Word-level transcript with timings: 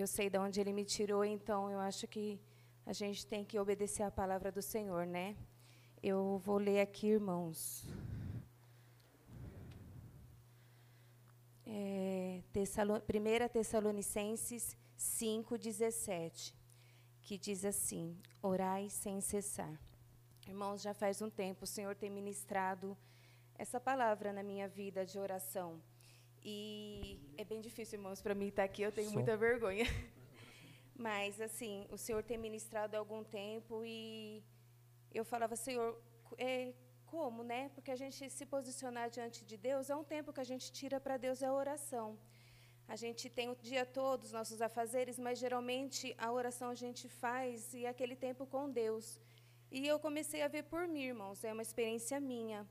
eu 0.00 0.06
sei 0.06 0.30
de 0.30 0.38
onde 0.38 0.60
Ele 0.60 0.72
me 0.72 0.84
tirou, 0.84 1.24
então 1.24 1.70
eu 1.70 1.78
acho 1.78 2.06
que 2.06 2.40
a 2.86 2.92
gente 2.92 3.26
tem 3.26 3.44
que 3.44 3.58
obedecer 3.58 4.02
a 4.02 4.10
palavra 4.10 4.50
do 4.50 4.62
Senhor, 4.62 5.06
né? 5.06 5.36
Eu 6.02 6.40
vou 6.44 6.56
ler 6.56 6.80
aqui, 6.80 7.08
irmãos. 7.08 7.86
É, 11.66 12.42
1 12.54 13.48
Tessalonicenses 13.52 14.76
5,17, 14.98 16.54
que 17.22 17.36
diz 17.36 17.64
assim: 17.64 18.16
Orai 18.42 18.88
sem 18.88 19.20
cessar. 19.20 19.78
Irmãos, 20.46 20.80
já 20.80 20.94
faz 20.94 21.20
um 21.20 21.30
tempo 21.30 21.64
o 21.64 21.66
Senhor 21.66 21.94
tem 21.94 22.10
ministrado 22.10 22.96
essa 23.54 23.78
palavra 23.78 24.32
na 24.32 24.42
minha 24.42 24.66
vida 24.66 25.04
de 25.04 25.18
oração. 25.18 25.80
E 26.42 27.18
é 27.36 27.44
bem 27.44 27.60
difícil, 27.60 27.98
irmãos, 27.98 28.22
para 28.22 28.34
mim 28.34 28.48
estar 28.48 28.64
aqui, 28.64 28.82
eu 28.82 28.92
tenho 28.92 29.08
Som. 29.08 29.14
muita 29.14 29.36
vergonha. 29.36 29.84
Mas, 30.96 31.40
assim, 31.40 31.86
o 31.90 31.96
Senhor 31.96 32.22
tem 32.22 32.38
ministrado 32.38 32.96
há 32.96 32.98
algum 32.98 33.22
tempo 33.24 33.82
e 33.84 34.42
eu 35.12 35.24
falava, 35.24 35.56
Senhor, 35.56 35.98
é, 36.36 36.72
como, 37.06 37.42
né? 37.42 37.70
Porque 37.74 37.90
a 37.90 37.96
gente 37.96 38.30
se 38.30 38.46
posicionar 38.46 39.10
diante 39.10 39.44
de 39.44 39.56
Deus, 39.56 39.90
é 39.90 39.96
um 39.96 40.04
tempo 40.04 40.32
que 40.32 40.40
a 40.40 40.44
gente 40.44 40.72
tira 40.72 41.00
para 41.00 41.16
Deus 41.16 41.42
é 41.42 41.46
a 41.46 41.52
oração. 41.52 42.18
A 42.86 42.96
gente 42.96 43.28
tem 43.30 43.48
o 43.48 43.56
dia 43.56 43.84
todo 43.86 44.24
os 44.24 44.32
nossos 44.32 44.60
afazeres, 44.60 45.18
mas 45.18 45.38
geralmente 45.38 46.14
a 46.18 46.32
oração 46.32 46.70
a 46.70 46.74
gente 46.74 47.08
faz 47.08 47.72
e 47.72 47.84
é 47.84 47.88
aquele 47.88 48.16
tempo 48.16 48.46
com 48.46 48.70
Deus. 48.70 49.20
E 49.70 49.86
eu 49.86 49.98
comecei 49.98 50.42
a 50.42 50.48
ver 50.48 50.64
por 50.64 50.88
mim, 50.88 51.04
irmãos, 51.12 51.44
é 51.44 51.52
uma 51.52 51.62
experiência 51.62 52.18
minha. 52.18 52.66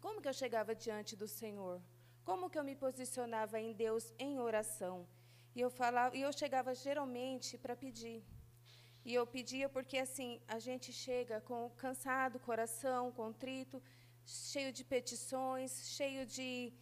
Como 0.00 0.20
que 0.20 0.28
eu 0.28 0.32
chegava 0.32 0.74
diante 0.74 1.14
do 1.14 1.28
Senhor? 1.28 1.80
Como 2.24 2.48
que 2.50 2.58
eu 2.58 2.64
me 2.64 2.76
posicionava 2.76 3.60
em 3.60 3.72
Deus 3.72 4.12
em 4.18 4.38
oração? 4.38 5.06
E 5.54 5.60
eu 5.60 5.70
falava, 5.70 6.16
e 6.16 6.22
eu 6.22 6.32
chegava 6.32 6.74
geralmente 6.74 7.58
para 7.58 7.74
pedir. 7.76 8.22
E 9.04 9.12
eu 9.12 9.26
pedia 9.26 9.68
porque 9.68 9.98
assim, 9.98 10.40
a 10.46 10.58
gente 10.58 10.92
chega 10.92 11.40
com 11.40 11.70
cansado, 11.84 12.38
coração 12.38 13.10
contrito, 13.10 13.82
cheio 14.24 14.72
de 14.72 14.84
petições, 14.84 15.72
cheio 15.96 16.24
de, 16.24 16.72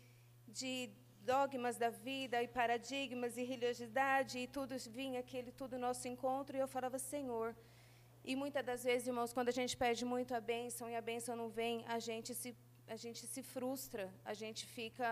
de 0.46 0.90
dogmas 1.22 1.76
da 1.76 1.90
vida 1.90 2.42
e 2.42 2.48
paradigmas 2.48 3.36
e 3.36 3.42
religiosidade 3.42 4.38
e 4.38 4.46
tudo 4.46 4.74
vinha 4.90 5.20
aquele 5.20 5.50
tudo 5.52 5.78
nosso 5.78 6.06
encontro 6.08 6.56
e 6.56 6.60
eu 6.60 6.68
falava 6.68 6.98
Senhor 6.98 7.54
e 8.24 8.34
muitas 8.34 8.64
das 8.64 8.84
vezes 8.84 9.06
irmãos 9.06 9.32
quando 9.32 9.50
a 9.50 9.52
gente 9.52 9.76
pede 9.76 10.04
muito 10.04 10.34
a 10.34 10.40
bênção 10.40 10.88
e 10.88 10.96
a 10.96 11.00
bênção 11.00 11.36
não 11.36 11.48
vem 11.48 11.84
a 11.86 11.98
gente 11.98 12.34
se 12.34 12.56
a 12.94 12.96
gente 13.02 13.22
se 13.32 13.42
frustra 13.54 14.04
a 14.24 14.34
gente 14.42 14.62
fica 14.76 15.08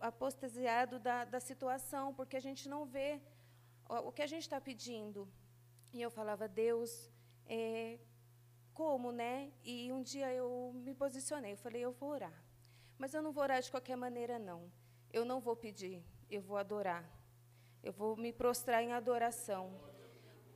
apostasiado 0.00 0.98
da, 1.06 1.18
da 1.24 1.40
situação 1.40 2.04
porque 2.18 2.36
a 2.36 2.44
gente 2.48 2.68
não 2.74 2.82
vê 2.84 3.20
o 4.08 4.10
que 4.16 4.22
a 4.22 4.30
gente 4.32 4.44
está 4.48 4.60
pedindo 4.70 5.20
e 5.92 5.98
eu 6.06 6.10
falava 6.18 6.46
Deus 6.64 7.10
é, 7.58 7.98
como 8.80 9.12
né 9.20 9.34
e 9.62 9.92
um 9.92 10.02
dia 10.02 10.28
eu 10.32 10.48
me 10.86 10.94
posicionei 10.94 11.52
eu 11.56 11.62
falei 11.66 11.82
eu 11.82 11.92
vou 11.92 12.10
orar 12.18 12.46
mas 12.98 13.12
eu 13.12 13.22
não 13.22 13.32
vou 13.32 13.42
orar 13.42 13.60
de 13.60 13.70
qualquer 13.70 13.96
maneira, 13.96 14.38
não. 14.38 14.70
Eu 15.12 15.24
não 15.24 15.40
vou 15.40 15.54
pedir, 15.54 16.02
eu 16.30 16.40
vou 16.40 16.56
adorar. 16.56 17.04
Eu 17.82 17.92
vou 17.92 18.16
me 18.16 18.32
prostrar 18.32 18.82
em 18.82 18.92
adoração. 18.92 19.70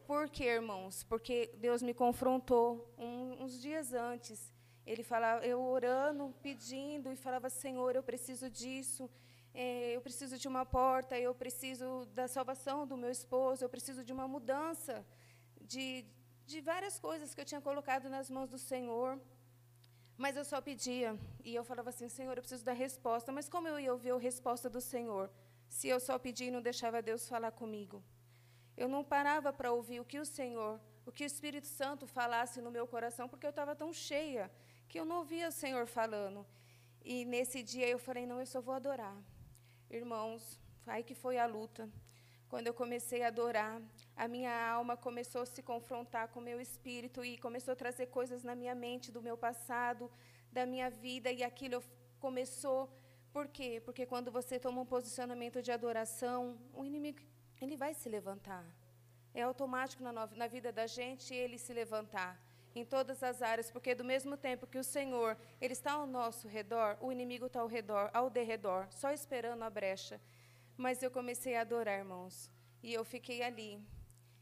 Por 0.07 0.29
quê, 0.29 0.45
irmãos? 0.45 1.05
Porque 1.05 1.55
Deus 1.59 1.83
me 1.83 1.95
confrontou 1.95 2.93
um, 2.99 3.45
uns 3.45 3.61
dias 3.61 3.93
antes. 3.93 4.53
Ele 4.91 5.05
falava, 5.05 5.47
eu 5.47 5.61
orando, 5.77 6.25
pedindo, 6.47 7.13
e 7.13 7.17
falava: 7.27 7.49
Senhor, 7.49 7.91
eu 7.95 8.03
preciso 8.11 8.47
disso. 8.51 9.09
É, 9.55 9.67
eu 9.97 10.01
preciso 10.07 10.37
de 10.43 10.49
uma 10.53 10.65
porta, 10.67 11.15
eu 11.27 11.33
preciso 11.43 11.87
da 12.19 12.27
salvação 12.37 12.79
do 12.91 12.97
meu 13.03 13.11
esposo, 13.19 13.63
eu 13.63 13.69
preciso 13.75 14.03
de 14.09 14.13
uma 14.17 14.27
mudança 14.35 14.95
de, 15.73 16.05
de 16.45 16.61
várias 16.61 16.99
coisas 16.99 17.33
que 17.35 17.41
eu 17.41 17.45
tinha 17.45 17.61
colocado 17.61 18.09
nas 18.17 18.29
mãos 18.37 18.51
do 18.55 18.59
Senhor. 18.59 19.11
Mas 20.17 20.37
eu 20.37 20.45
só 20.45 20.61
pedia, 20.61 21.17
e 21.45 21.55
eu 21.55 21.63
falava 21.71 21.91
assim, 21.91 22.09
Senhor, 22.09 22.35
eu 22.37 22.43
preciso 22.43 22.65
da 22.65 22.73
resposta. 22.73 23.31
Mas 23.31 23.49
como 23.49 23.69
eu 23.69 23.79
ia 23.79 23.93
ouvir 23.93 24.11
a 24.11 24.19
resposta 24.19 24.69
do 24.69 24.81
Senhor, 24.81 25.31
se 25.69 25.87
eu 25.87 26.01
só 26.01 26.19
pedia 26.19 26.49
e 26.49 26.51
não 26.57 26.63
deixava 26.71 27.01
Deus 27.01 27.29
falar 27.29 27.53
comigo? 27.53 28.03
Eu 28.77 28.89
não 28.89 29.05
parava 29.05 29.53
para 29.53 29.71
ouvir 29.71 30.01
o 30.01 30.05
que 30.05 30.19
o 30.19 30.27
Senhor, 30.27 30.81
o 31.07 31.13
que 31.13 31.23
o 31.23 31.31
Espírito 31.33 31.69
Santo 31.69 32.09
falasse 32.09 32.61
no 32.61 32.73
meu 32.73 32.89
coração, 32.89 33.29
porque 33.29 33.47
eu 33.47 33.51
estava 33.57 33.77
tão 33.77 33.93
cheia 33.93 34.51
que 34.91 34.99
eu 34.99 35.05
não 35.11 35.19
ouvia 35.23 35.49
o 35.49 35.53
Senhor 35.63 35.87
falando. 35.87 36.45
E 37.13 37.25
nesse 37.25 37.63
dia 37.63 37.89
eu 37.89 37.99
falei, 38.07 38.27
não, 38.27 38.41
eu 38.41 38.47
só 38.55 38.61
vou 38.61 38.75
adorar. 38.75 39.17
Irmãos, 39.89 40.43
aí 40.85 41.03
que 41.09 41.15
foi 41.15 41.39
a 41.39 41.47
luta. 41.47 41.89
Quando 42.49 42.67
eu 42.67 42.75
comecei 42.75 43.23
a 43.23 43.29
adorar, 43.29 43.81
a 44.17 44.27
minha 44.27 44.53
alma 44.77 44.97
começou 44.97 45.43
a 45.43 45.47
se 45.47 45.63
confrontar 45.63 46.27
com 46.33 46.41
o 46.41 46.43
meu 46.43 46.61
espírito 46.61 47.25
e 47.25 47.39
começou 47.39 47.73
a 47.73 47.77
trazer 47.77 48.07
coisas 48.07 48.43
na 48.43 48.57
minha 48.57 48.75
mente 48.75 49.13
do 49.13 49.23
meu 49.23 49.37
passado, 49.39 50.11
da 50.51 50.67
minha 50.67 50.91
vida, 50.91 51.31
e 51.31 51.45
aquilo 51.45 51.81
começou. 52.19 52.93
Por 53.33 53.47
quê? 53.47 53.81
Porque 53.85 54.05
quando 54.05 54.33
você 54.33 54.59
toma 54.59 54.81
um 54.81 54.87
posicionamento 54.97 55.63
de 55.63 55.71
adoração, 55.71 56.59
o 56.75 56.85
inimigo 56.85 57.21
ele 57.61 57.77
vai 57.77 57.95
se 57.95 58.09
levantar. 58.09 58.65
É 59.33 59.43
automático 59.43 60.03
na, 60.03 60.13
na 60.13 60.49
vida 60.49 60.73
da 60.73 60.89
gente 60.89 61.33
ele 61.33 61.59
se 61.59 61.73
levantar 61.73 62.50
em 62.75 62.85
todas 62.85 63.23
as 63.23 63.43
áreas, 63.43 63.71
porque 63.71 63.95
do 63.95 64.05
mesmo 64.05 64.37
tempo 64.37 64.67
que 64.67 64.79
o 64.79 64.85
Senhor 64.85 65.37
ele 65.61 65.73
está 65.73 65.93
ao 65.93 66.07
nosso 66.07 66.47
redor, 66.47 66.97
o 67.01 67.11
inimigo 67.11 67.47
está 67.47 67.61
ao 67.61 67.67
redor, 67.67 68.11
ao 68.13 68.31
derredor, 68.31 68.87
só 68.91 69.11
esperando 69.13 69.63
a 69.63 69.71
brecha. 69.71 70.21
Mas 70.77 71.03
eu 71.03 71.11
comecei 71.11 71.57
a 71.57 71.63
adorar, 71.63 71.99
irmãos. 71.99 72.51
E 72.83 72.93
eu 72.95 73.05
fiquei 73.05 73.43
ali. 73.43 73.83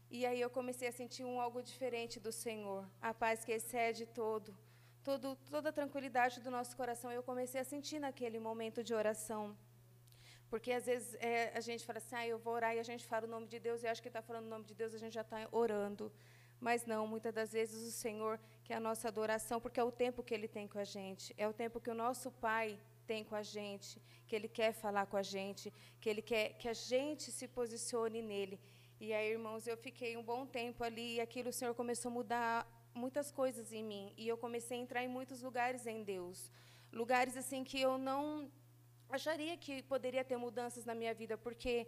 E 0.09 0.25
aí 0.25 0.39
eu 0.39 0.49
comecei 0.49 0.87
a 0.87 0.91
sentir 0.91 1.23
um 1.23 1.39
algo 1.39 1.61
diferente 1.61 2.19
do 2.19 2.31
Senhor. 2.31 2.89
A 3.01 3.13
paz 3.13 3.43
que 3.43 3.51
excede 3.51 4.05
todo, 4.05 4.55
todo 5.03 5.35
toda 5.49 5.69
a 5.69 5.73
tranquilidade 5.73 6.39
do 6.39 6.49
nosso 6.49 6.75
coração. 6.77 7.11
Eu 7.11 7.23
comecei 7.23 7.59
a 7.59 7.63
sentir 7.63 7.99
naquele 7.99 8.39
momento 8.39 8.83
de 8.83 8.93
oração. 8.93 9.55
Porque 10.49 10.71
às 10.71 10.85
vezes 10.85 11.13
é, 11.19 11.51
a 11.55 11.59
gente 11.59 11.85
fala 11.85 11.99
assim, 11.99 12.15
ah, 12.15 12.27
eu 12.27 12.39
vou 12.39 12.53
orar 12.53 12.75
e 12.75 12.79
a 12.79 12.83
gente 12.83 13.05
fala 13.05 13.27
o 13.27 13.29
nome 13.29 13.47
de 13.47 13.59
Deus 13.59 13.83
e 13.83 13.87
acha 13.87 14.01
que 14.01 14.07
está 14.07 14.21
falando 14.21 14.45
o 14.45 14.49
nome 14.49 14.65
de 14.65 14.73
Deus, 14.73 14.95
a 14.95 14.97
gente 14.97 15.13
já 15.13 15.21
está 15.21 15.47
orando. 15.51 16.11
Mas 16.59 16.85
não, 16.85 17.07
muitas 17.07 17.33
das 17.33 17.51
vezes 17.53 17.87
o 17.87 17.91
Senhor 17.91 18.39
quer 18.63 18.75
a 18.75 18.79
nossa 18.79 19.07
adoração, 19.07 19.59
porque 19.61 19.79
é 19.79 19.83
o 19.83 19.91
tempo 19.91 20.23
que 20.23 20.33
Ele 20.33 20.47
tem 20.47 20.67
com 20.67 20.79
a 20.79 20.83
gente, 20.83 21.33
é 21.37 21.47
o 21.47 21.53
tempo 21.53 21.79
que 21.79 21.89
o 21.89 21.95
nosso 21.95 22.29
Pai 22.31 22.77
tem 23.07 23.23
com 23.23 23.35
a 23.35 23.41
gente, 23.41 24.01
que 24.27 24.35
Ele 24.35 24.47
quer 24.47 24.71
falar 24.73 25.05
com 25.05 25.17
a 25.17 25.23
gente, 25.23 25.73
que 26.01 26.09
Ele 26.09 26.21
quer 26.21 26.53
que 26.59 26.67
a 26.67 26.73
gente 26.73 27.31
se 27.31 27.47
posicione 27.47 28.21
nele. 28.21 28.59
E 28.99 29.13
aí, 29.13 29.31
irmãos, 29.31 29.65
eu 29.65 29.77
fiquei 29.77 30.17
um 30.17 30.23
bom 30.23 30.45
tempo 30.45 30.83
ali 30.83 31.15
e 31.15 31.21
aquilo 31.21 31.49
o 31.49 31.53
Senhor 31.53 31.73
começou 31.73 32.09
a 32.11 32.13
mudar 32.13 32.53
muitas 32.93 33.31
coisas 33.31 33.71
em 33.71 33.83
mim. 33.83 34.13
E 34.17 34.27
eu 34.27 34.37
comecei 34.37 34.77
a 34.77 34.81
entrar 34.81 35.03
em 35.03 35.07
muitos 35.07 35.41
lugares 35.41 35.87
em 35.87 36.03
Deus. 36.03 36.51
Lugares 36.91 37.37
assim 37.37 37.63
que 37.63 37.79
eu 37.79 37.97
não 37.97 38.51
acharia 39.09 39.55
que 39.57 39.81
poderia 39.83 40.23
ter 40.23 40.37
mudanças 40.37 40.85
na 40.85 40.93
minha 40.93 41.13
vida, 41.13 41.37
porque 41.37 41.87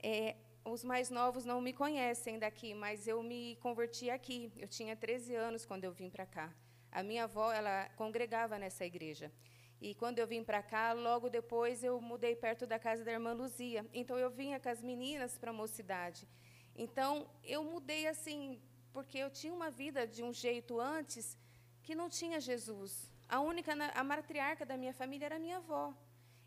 é, 0.00 0.36
os 0.70 0.84
mais 0.84 1.10
novos 1.10 1.44
não 1.44 1.60
me 1.60 1.72
conhecem 1.72 2.38
daqui, 2.38 2.74
mas 2.74 3.06
eu 3.06 3.22
me 3.22 3.56
converti 3.56 4.10
aqui. 4.10 4.52
Eu 4.56 4.68
tinha 4.68 4.94
13 4.96 5.34
anos 5.34 5.64
quando 5.64 5.84
eu 5.84 5.92
vim 5.92 6.10
para 6.10 6.26
cá. 6.26 6.52
A 6.90 7.02
minha 7.02 7.24
avó, 7.24 7.52
ela 7.52 7.88
congregava 7.96 8.58
nessa 8.58 8.84
igreja. 8.84 9.32
E 9.80 9.94
quando 9.94 10.18
eu 10.18 10.26
vim 10.26 10.42
para 10.42 10.62
cá, 10.62 10.92
logo 10.92 11.28
depois 11.28 11.84
eu 11.84 12.00
mudei 12.00 12.34
perto 12.34 12.66
da 12.66 12.78
casa 12.78 13.04
da 13.04 13.12
irmã 13.12 13.32
Luzia. 13.32 13.86
Então 13.92 14.18
eu 14.18 14.30
vinha 14.30 14.58
com 14.58 14.68
as 14.68 14.82
meninas 14.82 15.38
para 15.38 15.50
a 15.50 15.54
mocidade. 15.54 16.26
Então 16.74 17.28
eu 17.44 17.62
mudei 17.62 18.06
assim, 18.08 18.60
porque 18.92 19.18
eu 19.18 19.30
tinha 19.30 19.52
uma 19.52 19.70
vida 19.70 20.06
de 20.06 20.22
um 20.22 20.32
jeito 20.32 20.80
antes 20.80 21.38
que 21.82 21.94
não 21.94 22.08
tinha 22.08 22.40
Jesus. 22.40 23.10
A 23.28 23.40
única 23.40 23.72
a 23.94 24.02
matriarca 24.02 24.66
da 24.66 24.76
minha 24.76 24.92
família 24.92 25.26
era 25.26 25.38
minha 25.38 25.58
avó. 25.58 25.94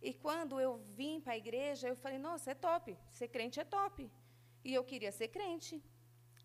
E 0.01 0.13
quando 0.13 0.59
eu 0.59 0.78
vim 0.97 1.22
para 1.22 1.34
a 1.34 1.38
igreja, 1.38 1.88
eu 1.88 1.95
falei: 1.95 2.17
"Nossa, 2.17 2.51
é 2.51 2.56
top. 2.56 2.97
Ser 3.12 3.28
crente 3.28 3.59
é 3.59 3.63
top". 3.63 4.09
E 4.63 4.73
eu 4.73 4.84
queria 4.84 5.12
ser 5.12 5.28
crente. 5.28 5.81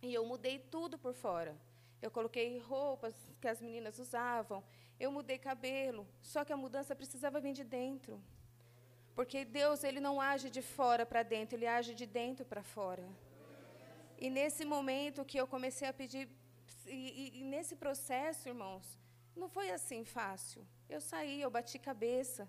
E 0.03 0.13
eu 0.13 0.25
mudei 0.27 0.59
tudo 0.59 0.99
por 0.99 1.15
fora. 1.15 1.57
Eu 2.01 2.11
coloquei 2.11 2.59
roupas 2.59 3.15
que 3.41 3.49
as 3.49 3.61
meninas 3.61 3.99
usavam, 3.99 4.63
eu 4.99 5.11
mudei 5.11 5.39
cabelo, 5.39 6.07
só 6.23 6.45
que 6.45 6.53
a 6.53 6.57
mudança 6.57 6.95
precisava 6.95 7.41
vir 7.41 7.53
de 7.53 7.65
dentro. 7.65 8.21
Porque 9.15 9.45
Deus 9.45 9.83
ele 9.83 10.01
não 10.01 10.21
age 10.21 10.51
de 10.51 10.61
fora 10.61 11.07
para 11.07 11.23
dentro, 11.23 11.57
ele 11.57 11.67
age 11.67 11.95
de 11.95 12.07
dentro 12.07 12.45
para 12.45 12.63
fora. 12.63 13.07
E 14.19 14.29
nesse 14.31 14.65
momento 14.65 15.25
que 15.25 15.39
eu 15.39 15.47
comecei 15.47 15.89
a 15.89 15.93
pedir, 15.93 16.29
e, 16.87 16.91
e, 16.91 17.41
e, 17.41 17.45
nesse 17.45 17.75
processo, 17.77 18.49
irmãos, 18.49 18.99
não 19.35 19.49
foi 19.49 19.71
assim 19.71 20.05
fácil. 20.05 20.67
Eu 20.89 21.01
saí, 21.01 21.41
eu 21.41 21.51
bati 21.51 21.79
cabeça. 21.79 22.49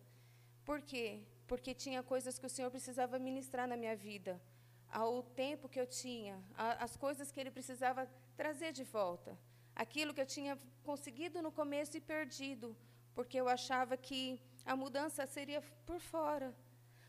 Por 0.68 0.80
quê? 0.82 1.06
Porque 1.50 1.74
tinha 1.84 2.02
coisas 2.04 2.38
que 2.40 2.46
o 2.46 2.54
Senhor 2.54 2.70
precisava 2.70 3.18
ministrar 3.28 3.66
na 3.72 3.78
minha 3.82 3.96
vida. 3.96 4.34
Ao 5.02 5.24
tempo 5.44 5.70
que 5.74 5.80
eu 5.80 5.88
tinha, 5.88 6.36
as 6.86 6.94
coisas 7.06 7.32
que 7.32 7.40
Ele 7.42 7.54
precisava 7.58 8.02
trazer 8.36 8.72
de 8.80 8.84
volta. 8.84 9.32
Aquilo 9.84 10.14
que 10.14 10.24
eu 10.24 10.26
tinha 10.26 10.54
conseguido 10.90 11.42
no 11.46 11.54
começo 11.60 11.96
e 11.96 12.02
perdido, 12.14 12.76
porque 13.16 13.38
eu 13.42 13.48
achava 13.48 13.96
que 14.08 14.42
a 14.66 14.76
mudança 14.76 15.26
seria 15.26 15.62
por 15.86 16.02
fora. 16.02 16.50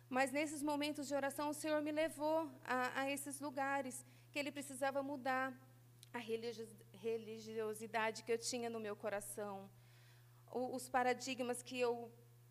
Mas 0.09 0.31
nesses 0.39 0.63
momentos 0.63 1.09
de 1.09 1.15
oração, 1.21 1.49
o 1.51 1.59
Senhor 1.63 1.81
me 1.83 1.91
levou 2.03 2.39
a, 2.65 3.01
a 3.01 3.11
esses 3.11 3.41
lugares 3.41 4.07
que 4.31 4.39
Ele 4.39 4.53
precisava 4.53 5.03
mudar 5.03 5.47
a 6.13 6.21
religiosidade 7.09 8.23
que 8.23 8.33
eu 8.35 8.39
tinha 8.39 8.71
no 8.71 8.81
meu 8.87 8.95
coração, 9.05 9.69
os 10.79 10.89
paradigmas 10.89 11.61
que 11.61 11.79
eu 11.89 11.93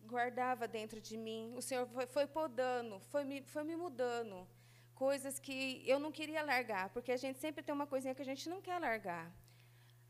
guardava 0.06 0.66
dentro 0.66 1.00
de 1.00 1.16
mim. 1.16 1.52
O 1.56 1.62
Senhor 1.62 1.86
foi, 1.86 2.06
foi 2.06 2.26
podando, 2.26 2.98
foi 3.00 3.24
me, 3.24 3.42
foi 3.42 3.64
me 3.64 3.76
mudando. 3.76 4.46
Coisas 4.94 5.38
que 5.38 5.82
eu 5.86 5.98
não 5.98 6.10
queria 6.10 6.42
largar, 6.42 6.88
porque 6.90 7.12
a 7.12 7.16
gente 7.16 7.38
sempre 7.38 7.62
tem 7.62 7.74
uma 7.74 7.86
coisinha 7.86 8.14
que 8.14 8.22
a 8.22 8.30
gente 8.32 8.48
não 8.48 8.60
quer 8.60 8.78
largar. 8.80 9.32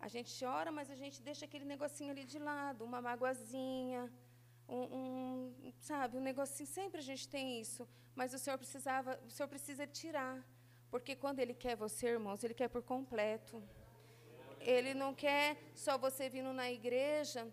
A 0.01 0.09
gente 0.09 0.33
ora, 0.45 0.71
mas 0.71 0.91
a 0.91 0.95
gente 0.95 1.21
deixa 1.21 1.45
aquele 1.45 1.65
negocinho 1.65 2.11
ali 2.13 2.25
de 2.25 2.39
lado, 2.39 2.85
uma 2.85 3.01
magoazinha, 3.03 4.11
um, 4.69 4.83
um, 4.99 5.73
sabe, 5.81 6.17
um 6.17 6.21
negocinho. 6.21 6.69
Sempre 6.69 7.01
a 7.01 7.03
gente 7.11 7.29
tem 7.29 7.61
isso, 7.61 7.87
mas 8.15 8.33
o 8.33 8.39
Senhor 8.39 8.57
precisava, 8.57 9.19
o 9.27 9.31
Senhor 9.31 9.49
precisa 9.49 9.87
tirar, 9.87 10.37
porque 10.91 11.17
quando 11.17 11.41
Ele 11.41 11.53
quer 11.53 11.77
você, 11.77 12.07
irmãos, 12.09 12.43
Ele 12.45 12.55
quer 12.55 12.69
por 12.69 12.83
completo. 12.83 13.63
Ele 14.61 14.93
não 14.95 15.15
quer 15.15 15.57
só 15.75 15.97
você 15.97 16.29
vindo 16.29 16.53
na 16.53 16.71
igreja 16.71 17.47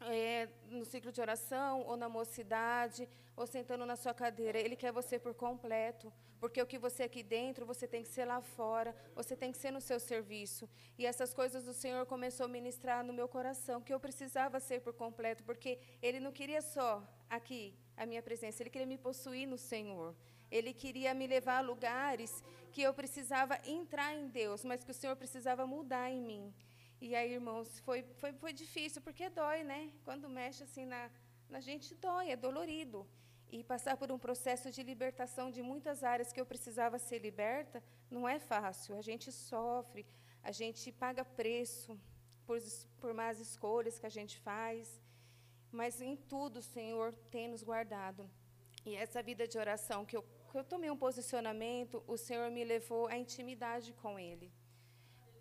é, 0.00 0.48
no 0.70 0.84
ciclo 0.84 1.10
de 1.10 1.20
oração, 1.20 1.82
ou 1.82 1.96
na 1.96 2.08
mocidade, 2.08 3.08
ou 3.36 3.46
sentando 3.46 3.86
na 3.86 3.96
sua 3.96 4.12
cadeira. 4.12 4.58
Ele 4.58 4.76
quer 4.76 4.92
você 4.92 5.18
por 5.18 5.34
completo, 5.34 6.12
porque 6.40 6.60
o 6.60 6.66
que 6.66 6.78
você 6.78 7.02
é 7.02 7.06
aqui 7.06 7.22
dentro, 7.22 7.66
você 7.66 7.86
tem 7.86 8.02
que 8.02 8.08
ser 8.08 8.24
lá 8.24 8.40
fora, 8.40 8.94
você 9.14 9.36
tem 9.36 9.52
que 9.52 9.58
ser 9.58 9.70
no 9.70 9.80
seu 9.80 9.98
serviço. 10.00 10.68
E 10.98 11.06
essas 11.06 11.32
coisas 11.32 11.66
o 11.66 11.74
Senhor 11.74 12.04
começou 12.06 12.46
a 12.46 12.48
ministrar 12.48 13.04
no 13.04 13.12
meu 13.12 13.28
coração, 13.28 13.80
que 13.80 13.92
eu 13.92 14.00
precisava 14.00 14.60
ser 14.60 14.80
por 14.80 14.92
completo, 14.92 15.44
porque 15.44 15.78
Ele 16.02 16.20
não 16.20 16.32
queria 16.32 16.62
só 16.62 17.02
aqui 17.30 17.74
a 17.96 18.06
minha 18.06 18.22
presença, 18.22 18.62
Ele 18.62 18.70
queria 18.70 18.86
me 18.86 18.98
possuir 18.98 19.46
no 19.46 19.58
Senhor. 19.58 20.14
Ele 20.50 20.72
queria 20.72 21.12
me 21.12 21.26
levar 21.26 21.58
a 21.58 21.60
lugares 21.60 22.42
que 22.72 22.82
eu 22.82 22.94
precisava 22.94 23.58
entrar 23.66 24.14
em 24.14 24.28
Deus, 24.28 24.64
mas 24.64 24.82
que 24.82 24.90
o 24.90 24.94
Senhor 24.94 25.14
precisava 25.14 25.66
mudar 25.66 26.10
em 26.10 26.20
mim. 26.20 26.54
E 27.00 27.14
aí, 27.14 27.32
irmãos, 27.32 27.78
foi, 27.80 28.02
foi, 28.20 28.32
foi 28.32 28.52
difícil, 28.52 29.00
porque 29.00 29.28
dói, 29.28 29.62
né? 29.62 29.92
Quando 30.04 30.28
mexe 30.28 30.64
assim 30.64 30.84
na, 30.84 31.10
na 31.48 31.60
gente, 31.60 31.94
dói, 31.94 32.30
é 32.30 32.36
dolorido. 32.36 33.06
E 33.50 33.62
passar 33.62 33.96
por 33.96 34.10
um 34.10 34.18
processo 34.18 34.70
de 34.70 34.82
libertação 34.82 35.50
de 35.50 35.62
muitas 35.62 36.02
áreas 36.02 36.32
que 36.32 36.40
eu 36.40 36.44
precisava 36.44 36.98
ser 36.98 37.20
liberta, 37.20 37.82
não 38.10 38.28
é 38.28 38.38
fácil. 38.38 38.96
A 38.96 39.00
gente 39.00 39.30
sofre, 39.30 40.04
a 40.42 40.50
gente 40.50 40.90
paga 40.90 41.24
preço 41.24 41.98
por, 42.44 42.58
por 43.00 43.14
más 43.14 43.38
escolhas 43.38 43.98
que 43.98 44.06
a 44.06 44.10
gente 44.10 44.36
faz. 44.38 45.00
Mas 45.70 46.00
em 46.00 46.16
tudo 46.16 46.58
o 46.58 46.62
Senhor 46.62 47.14
tem 47.30 47.46
nos 47.46 47.62
guardado. 47.62 48.28
E 48.84 48.96
essa 48.96 49.22
vida 49.22 49.46
de 49.46 49.56
oração 49.56 50.04
que 50.04 50.16
eu, 50.16 50.22
que 50.50 50.58
eu 50.58 50.64
tomei 50.64 50.90
um 50.90 50.96
posicionamento, 50.96 52.02
o 52.08 52.16
Senhor 52.16 52.50
me 52.50 52.64
levou 52.64 53.06
à 53.06 53.16
intimidade 53.16 53.92
com 53.92 54.18
Ele. 54.18 54.50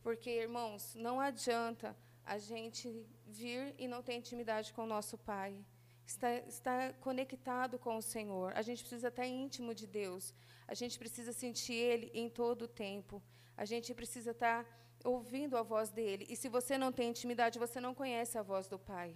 Porque, 0.07 0.30
irmãos, 0.30 0.95
não 0.95 1.19
adianta 1.19 1.94
a 2.25 2.38
gente 2.38 3.06
vir 3.25 3.75
e 3.77 3.89
não 3.89 4.01
ter 4.01 4.13
intimidade 4.13 4.71
com 4.71 4.83
o 4.83 4.92
nosso 4.95 5.18
Pai. 5.18 5.54
Está, 6.06 6.33
está 6.56 6.94
conectado 7.01 7.77
com 7.77 7.98
o 7.98 8.01
Senhor. 8.01 8.54
A 8.56 8.62
gente 8.62 8.83
precisa 8.83 9.09
estar 9.09 9.27
íntimo 9.27 9.75
de 9.75 9.86
Deus. 9.86 10.33
A 10.65 10.74
gente 10.74 10.98
precisa 10.98 11.33
sentir 11.33 11.74
Ele 11.74 12.09
em 12.13 12.30
todo 12.30 12.62
o 12.62 12.68
tempo. 12.69 13.21
A 13.57 13.65
gente 13.65 13.94
precisa 13.94 14.31
estar 14.31 14.65
ouvindo 15.04 15.57
a 15.57 15.62
voz 15.62 15.89
dele. 15.89 16.25
E 16.30 16.38
se 16.38 16.48
você 16.48 16.77
não 16.77 16.94
tem 16.94 17.09
intimidade, 17.09 17.59
você 17.59 17.81
não 17.81 17.94
conhece 17.94 18.38
a 18.38 18.42
voz 18.42 18.65
do 18.65 18.80
Pai. 18.80 19.13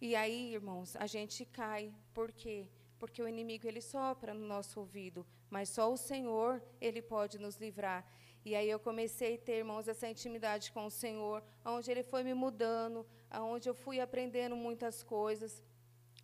E 0.00 0.16
aí, 0.16 0.52
irmãos, 0.52 0.96
a 0.96 1.06
gente 1.06 1.44
cai. 1.44 1.94
Por 2.12 2.32
quê? 2.32 2.66
Porque 2.98 3.22
o 3.22 3.28
inimigo 3.28 3.68
ele 3.68 3.80
sopra 3.80 4.34
no 4.34 4.48
nosso 4.48 4.80
ouvido, 4.80 5.24
mas 5.48 5.68
só 5.68 5.92
o 5.92 5.96
Senhor 5.96 6.60
ele 6.80 7.00
pode 7.00 7.38
nos 7.38 7.54
livrar. 7.54 8.04
E 8.44 8.54
aí 8.56 8.68
eu 8.68 8.80
comecei 8.80 9.36
a 9.36 9.38
ter, 9.38 9.58
irmãos, 9.58 9.86
essa 9.86 10.08
intimidade 10.08 10.72
com 10.72 10.84
o 10.86 10.90
Senhor, 10.90 11.42
onde 11.64 11.90
Ele 11.90 12.02
foi 12.02 12.22
me 12.24 12.34
mudando, 12.34 13.06
aonde 13.30 13.68
eu 13.68 13.74
fui 13.74 14.00
aprendendo 14.00 14.56
muitas 14.56 15.02
coisas, 15.02 15.62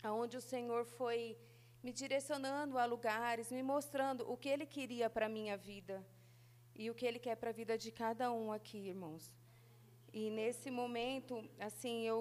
aonde 0.03 0.37
o 0.37 0.41
Senhor 0.41 0.85
foi 0.85 1.39
me 1.83 1.93
direcionando 1.93 2.77
a 2.77 2.85
lugares, 2.85 3.53
me 3.53 3.63
mostrando 3.63 4.31
o 4.31 4.37
que 4.37 4.49
Ele 4.49 4.67
queria 4.67 5.09
para 5.09 5.27
a 5.27 5.29
minha 5.29 5.57
vida 5.57 6.05
e 6.75 6.91
o 6.91 6.95
que 6.95 7.07
Ele 7.07 7.21
quer 7.21 7.37
para 7.37 7.51
a 7.51 7.53
vida 7.53 7.79
de 7.79 7.91
cada 7.93 8.33
um 8.33 8.53
aqui, 8.53 8.79
irmãos. 8.79 9.33
E 10.13 10.31
nesse 10.31 10.71
momento, 10.71 11.49
assim, 11.61 12.03
eu 12.03 12.21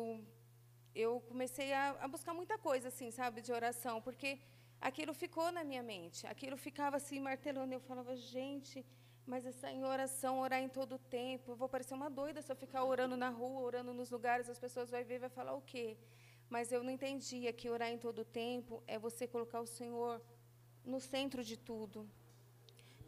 eu 0.94 1.22
comecei 1.32 1.74
a, 1.74 1.84
a 2.06 2.08
buscar 2.08 2.34
muita 2.34 2.58
coisa, 2.58 2.88
assim, 2.88 3.12
sabe, 3.12 3.40
de 3.40 3.52
oração, 3.52 4.02
porque 4.02 4.40
aquilo 4.82 5.14
ficou 5.14 5.52
na 5.52 5.64
minha 5.64 5.84
mente, 5.84 6.26
aquilo 6.26 6.58
ficava 6.58 6.98
assim 6.98 7.20
martelando. 7.20 7.72
Eu 7.74 7.80
falava, 7.80 8.16
gente, 8.16 8.84
mas 9.28 9.46
essa 9.46 9.70
em 9.70 9.84
oração, 9.84 10.40
orar 10.40 10.62
em 10.62 10.70
todo 10.70 10.96
o 10.96 11.00
tempo, 11.00 11.52
eu 11.52 11.56
vou 11.56 11.68
parecer 11.68 11.94
uma 11.94 12.10
doida 12.10 12.42
se 12.42 12.50
eu 12.52 12.56
ficar 12.56 12.84
orando 12.86 13.18
na 13.18 13.30
rua, 13.30 13.60
orando 13.70 13.94
nos 13.94 14.10
lugares, 14.10 14.50
as 14.50 14.58
pessoas 14.66 14.90
vão 14.90 15.04
ver 15.04 15.16
e 15.16 15.20
vai 15.26 15.30
falar 15.30 15.54
o 15.54 15.62
quê? 15.62 15.98
Mas 16.50 16.72
eu 16.72 16.82
não 16.82 16.92
entendia 16.98 17.52
que 17.52 17.70
orar 17.70 17.90
em 17.90 17.98
todo 17.98 18.20
o 18.20 18.26
tempo 18.26 18.82
é 18.88 18.98
você 18.98 19.28
colocar 19.28 19.60
o 19.60 19.68
Senhor 19.68 20.22
no 20.86 21.00
centro 21.02 21.44
de 21.44 21.58
tudo. 21.58 22.10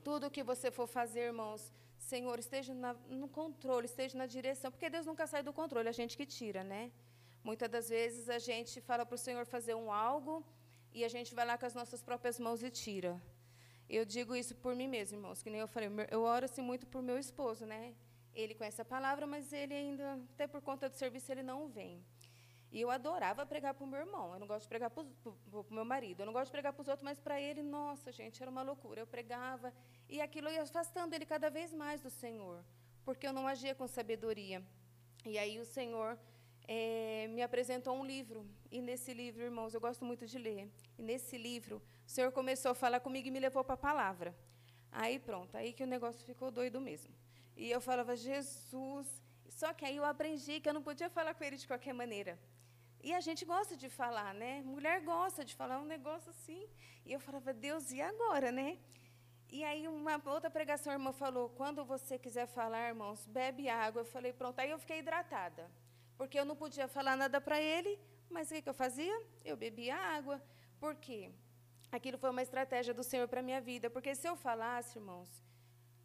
Tudo 0.03 0.29
que 0.29 0.43
você 0.43 0.69
for 0.69 0.87
fazer, 0.87 1.21
irmãos, 1.31 1.71
Senhor, 1.97 2.37
esteja 2.37 2.73
na, 2.73 2.93
no 3.21 3.29
controle, 3.29 3.85
esteja 3.85 4.17
na 4.17 4.25
direção, 4.25 4.71
porque 4.71 4.89
Deus 4.89 5.05
nunca 5.05 5.25
sai 5.25 5.41
do 5.41 5.53
controle, 5.53 5.87
é 5.87 5.89
a 5.89 5.99
gente 6.01 6.17
que 6.17 6.25
tira, 6.25 6.63
né? 6.63 6.91
Muitas 7.43 7.69
das 7.69 7.87
vezes 7.87 8.29
a 8.29 8.39
gente 8.39 8.81
fala 8.81 9.05
para 9.05 9.15
o 9.15 9.17
Senhor 9.17 9.45
fazer 9.45 9.73
um 9.73 9.89
algo 9.91 10.45
e 10.93 11.05
a 11.05 11.07
gente 11.07 11.33
vai 11.33 11.45
lá 11.45 11.57
com 11.57 11.65
as 11.65 11.73
nossas 11.73 12.01
próprias 12.01 12.37
mãos 12.39 12.61
e 12.61 12.69
tira. 12.69 13.21
Eu 13.89 14.05
digo 14.05 14.35
isso 14.35 14.55
por 14.55 14.75
mim 14.75 14.87
mesmo, 14.87 15.17
irmãos, 15.17 15.41
que 15.41 15.49
nem 15.49 15.61
eu 15.61 15.67
falei, 15.67 15.89
eu 16.11 16.21
oro 16.21 16.45
assim 16.45 16.61
muito 16.61 16.85
por 16.85 17.01
meu 17.01 17.17
esposo, 17.17 17.65
né? 17.65 17.95
Ele 18.35 18.53
conhece 18.53 18.79
a 18.79 18.85
palavra, 18.85 19.25
mas 19.25 19.51
ele 19.51 19.73
ainda, 19.73 20.19
até 20.33 20.45
por 20.45 20.61
conta 20.61 20.87
do 20.87 20.95
serviço, 20.95 21.31
ele 21.31 21.41
não 21.41 21.67
vem. 21.67 22.03
E 22.71 22.79
eu 22.79 22.91
adorava 22.91 23.45
pregar 23.45 23.73
para 23.73 23.83
o 23.83 23.87
meu 23.87 23.99
irmão. 23.99 24.31
Eu 24.33 24.39
não 24.39 24.45
gosto 24.45 24.61
de 24.63 24.69
pregar 24.69 24.91
para 24.91 25.01
o 25.01 25.65
meu 25.71 25.83
marido. 25.83 26.21
Eu 26.21 26.25
não 26.27 26.33
gosto 26.33 26.45
de 26.45 26.51
pregar 26.51 26.71
para 26.71 26.81
os 26.83 26.87
outros, 26.87 27.03
mas 27.03 27.19
para 27.19 27.41
ele, 27.41 27.63
nossa, 27.63 28.11
gente, 28.11 28.41
era 28.41 28.51
uma 28.51 28.61
loucura. 28.61 29.01
Eu 29.01 29.07
pregava 29.07 29.73
e 30.07 30.21
aquilo 30.21 30.49
ia 30.49 30.61
afastando 30.61 31.15
ele 31.15 31.25
cada 31.25 31.49
vez 31.49 31.73
mais 31.73 31.99
do 32.01 32.11
Senhor, 32.11 32.63
porque 33.03 33.25
eu 33.25 33.33
não 33.33 33.47
agia 33.47 33.73
com 33.73 33.87
sabedoria. 33.87 34.63
E 35.25 35.37
aí 35.39 35.59
o 35.59 35.65
Senhor 35.65 36.17
é, 36.67 37.27
me 37.29 37.41
apresentou 37.41 37.95
um 37.95 38.05
livro. 38.05 38.45
E 38.71 38.81
nesse 38.81 39.13
livro, 39.15 39.41
irmãos, 39.41 39.73
eu 39.73 39.81
gosto 39.81 40.05
muito 40.05 40.27
de 40.27 40.37
ler. 40.37 40.69
E 40.97 41.01
nesse 41.01 41.39
livro, 41.39 41.81
o 42.09 42.11
Senhor 42.11 42.31
começou 42.31 42.71
a 42.71 42.77
falar 42.83 42.99
comigo 42.99 43.27
e 43.27 43.31
me 43.35 43.39
levou 43.39 43.63
para 43.63 43.75
a 43.75 43.83
palavra. 43.89 44.29
Aí 44.91 45.19
pronto, 45.19 45.55
aí 45.55 45.71
que 45.71 45.83
o 45.83 45.91
negócio 45.95 46.25
ficou 46.25 46.49
doido 46.49 46.81
mesmo. 46.81 47.13
E 47.55 47.69
eu 47.69 47.79
falava, 47.79 48.15
Jesus. 48.15 49.07
Só 49.47 49.71
que 49.73 49.85
aí 49.85 49.97
eu 49.97 50.03
aprendi 50.03 50.59
que 50.59 50.67
eu 50.67 50.73
não 50.73 50.81
podia 50.81 51.07
falar 51.17 51.35
com 51.35 51.43
ele 51.43 51.57
de 51.63 51.67
qualquer 51.67 51.93
maneira. 51.93 52.33
E 53.07 53.13
a 53.13 53.21
gente 53.21 53.45
gosta 53.45 53.77
de 53.77 53.89
falar, 53.89 54.33
né? 54.33 54.63
Mulher 54.63 55.01
gosta 55.01 55.45
de 55.45 55.53
falar 55.53 55.77
um 55.79 55.85
negócio 55.85 56.31
assim. 56.31 56.67
E 57.05 57.13
eu 57.13 57.19
falava, 57.19 57.53
Deus, 57.53 57.91
e 57.91 58.01
agora, 58.01 58.51
né? 58.51 58.79
E 59.47 59.63
aí 59.63 59.87
uma 59.87 60.19
outra 60.25 60.49
pregação, 60.49 60.91
a 60.91 60.95
irmã 60.95 61.11
falou, 61.11 61.49
quando 61.49 61.85
você 61.85 62.17
quiser 62.17 62.47
falar, 62.47 62.87
irmãos, 62.87 63.27
bebe 63.27 63.69
água. 63.69 64.01
Eu 64.01 64.05
falei, 64.05 64.33
pronto. 64.33 64.57
Aí 64.57 64.71
eu 64.71 64.79
fiquei 64.79 64.97
hidratada 64.97 65.69
porque 66.17 66.39
eu 66.39 66.43
não 66.43 66.55
podia 66.55 66.87
falar 66.87 67.15
nada 67.15 67.39
para 67.39 67.61
ele, 67.61 67.99
mas 68.31 68.49
o 68.49 68.53
que, 68.55 68.63
que 68.63 68.69
eu 68.69 68.73
fazia? 68.73 69.15
Eu 69.45 69.55
bebia 69.55 69.95
água. 69.95 70.41
Por 70.79 70.95
quê? 70.95 71.31
Aquilo 71.91 72.17
foi 72.17 72.29
uma 72.29 72.41
estratégia 72.41 72.93
do 72.93 73.03
Senhor 73.03 73.27
para 73.27 73.39
a 73.39 73.47
minha 73.49 73.61
vida, 73.61 73.89
porque 73.89 74.13
se 74.15 74.27
eu 74.27 74.35
falasse, 74.35 74.97
irmãos, 74.99 75.29